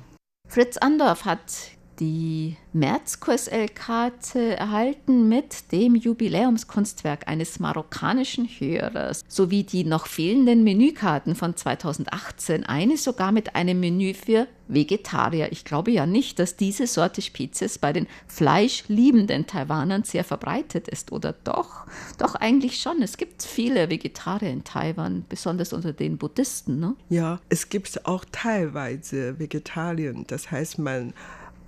Fritz 0.47 0.77
Andorf 0.77 1.25
hat 1.25 1.71
die 2.01 2.57
März-QSL-Karte 2.73 4.57
erhalten 4.57 5.29
mit 5.29 5.71
dem 5.71 5.95
Jubiläumskunstwerk 5.95 7.27
eines 7.27 7.59
marokkanischen 7.59 8.47
Hörers 8.47 9.23
sowie 9.27 9.63
die 9.63 9.83
noch 9.83 10.07
fehlenden 10.07 10.63
Menükarten 10.63 11.35
von 11.35 11.55
2018, 11.55 12.65
eine 12.65 12.97
sogar 12.97 13.31
mit 13.31 13.55
einem 13.55 13.79
Menü 13.79 14.15
für 14.15 14.47
Vegetarier. 14.67 15.51
Ich 15.51 15.63
glaube 15.63 15.91
ja 15.91 16.07
nicht, 16.07 16.39
dass 16.39 16.55
diese 16.55 16.87
Sorte 16.87 17.21
Spezies 17.21 17.77
bei 17.77 17.93
den 17.93 18.07
fleischliebenden 18.27 19.45
Taiwanern 19.45 20.03
sehr 20.03 20.23
verbreitet 20.23 20.87
ist, 20.87 21.11
oder 21.11 21.35
doch? 21.43 21.85
Doch 22.17 22.33
eigentlich 22.33 22.79
schon. 22.79 23.03
Es 23.03 23.17
gibt 23.17 23.43
viele 23.43 23.91
Vegetarier 23.91 24.49
in 24.49 24.63
Taiwan, 24.63 25.25
besonders 25.29 25.71
unter 25.71 25.93
den 25.93 26.17
Buddhisten. 26.17 26.79
Ne? 26.79 26.95
Ja, 27.09 27.39
es 27.49 27.69
gibt 27.69 28.07
auch 28.07 28.25
teilweise 28.31 29.37
Vegetarier. 29.37 30.15
Das 30.25 30.49
heißt, 30.49 30.79
man 30.79 31.13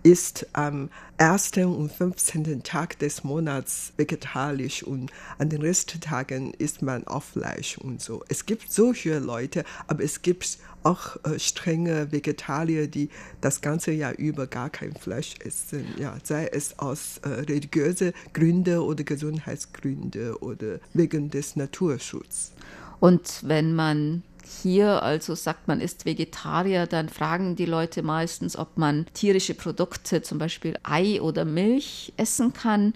ist 0.03 0.45
am 0.53 0.89
1. 1.17 1.51
und 1.57 1.91
15. 1.91 2.63
Tag 2.63 2.99
des 2.99 3.23
Monats 3.23 3.93
vegetarisch 3.95 4.83
und 4.83 5.11
an 5.37 5.49
den 5.49 5.61
Resttagen 5.61 6.53
isst 6.53 6.81
man 6.81 7.07
auch 7.07 7.23
Fleisch 7.23 7.77
und 7.77 8.01
so. 8.01 8.23
Es 8.27 8.45
gibt 8.45 8.71
solche 8.71 9.19
Leute, 9.19 9.63
aber 9.87 10.03
es 10.03 10.21
gibt 10.21 10.57
auch 10.83 11.15
äh, 11.23 11.39
strenge 11.39 12.11
Vegetarier, 12.11 12.87
die 12.87 13.09
das 13.39 13.61
ganze 13.61 13.91
Jahr 13.91 14.13
über 14.17 14.47
gar 14.47 14.69
kein 14.69 14.93
Fleisch 14.93 15.35
essen. 15.39 15.85
Ja, 15.97 16.17
sei 16.23 16.47
es 16.47 16.77
aus 16.79 17.19
äh, 17.19 17.29
religiösen 17.29 18.11
Gründen 18.33 18.79
oder 18.79 19.05
Gesundheitsgründen 19.05 20.33
oder 20.35 20.79
wegen 20.93 21.29
des 21.29 21.55
Naturschutzes. 21.55 22.51
Und 22.99 23.41
wenn 23.43 23.75
man 23.75 24.23
hier 24.45 25.03
also 25.03 25.35
sagt, 25.35 25.67
man 25.67 25.81
ist 25.81 26.05
Vegetarier, 26.05 26.87
dann 26.87 27.09
fragen 27.09 27.55
die 27.55 27.65
Leute 27.65 28.03
meistens, 28.03 28.57
ob 28.57 28.77
man 28.77 29.05
tierische 29.13 29.53
Produkte, 29.53 30.21
zum 30.21 30.37
Beispiel 30.37 30.77
Ei 30.83 31.21
oder 31.21 31.45
Milch, 31.45 32.13
essen 32.17 32.53
kann. 32.53 32.93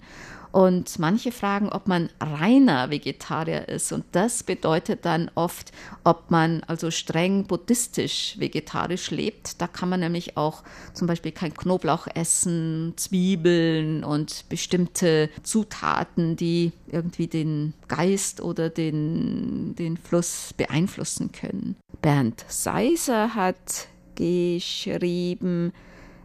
Und 0.52 0.98
manche 0.98 1.32
fragen, 1.32 1.68
ob 1.68 1.88
man 1.88 2.08
reiner 2.20 2.90
Vegetarier 2.90 3.68
ist. 3.68 3.92
Und 3.92 4.04
das 4.12 4.42
bedeutet 4.42 5.04
dann 5.04 5.30
oft, 5.34 5.72
ob 6.04 6.30
man 6.30 6.62
also 6.66 6.90
streng 6.90 7.44
buddhistisch 7.44 8.36
vegetarisch 8.38 9.10
lebt. 9.10 9.60
Da 9.60 9.66
kann 9.66 9.88
man 9.88 10.00
nämlich 10.00 10.36
auch 10.36 10.62
zum 10.94 11.06
Beispiel 11.06 11.32
kein 11.32 11.54
Knoblauch 11.54 12.06
essen, 12.14 12.94
Zwiebeln 12.96 14.04
und 14.04 14.48
bestimmte 14.48 15.30
Zutaten, 15.42 16.36
die 16.36 16.72
irgendwie 16.90 17.26
den 17.26 17.74
Geist 17.88 18.40
oder 18.40 18.70
den, 18.70 19.74
den 19.76 19.96
Fluss 19.96 20.54
beeinflussen 20.56 21.32
können. 21.32 21.76
Bernd 22.00 22.44
Seiser 22.48 23.34
hat 23.34 23.88
geschrieben, 24.14 25.72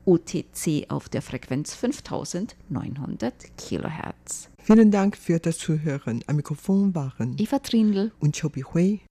UTC 0.05 0.85
auf 0.89 1.09
der 1.09 1.21
Frequenz 1.21 1.75
5900 1.75 3.33
Kilohertz. 3.57 4.49
Vielen 4.59 4.91
Dank 4.91 5.17
für 5.17 5.39
das 5.39 5.57
Zuhören. 5.57 6.23
Am 6.27 6.37
Mikrofon 6.37 6.95
waren 6.95 7.35
Eva 7.37 7.59
Trindl 7.59 8.11
und 8.19 8.39
Chobi 8.39 8.63
Hui. 8.63 9.01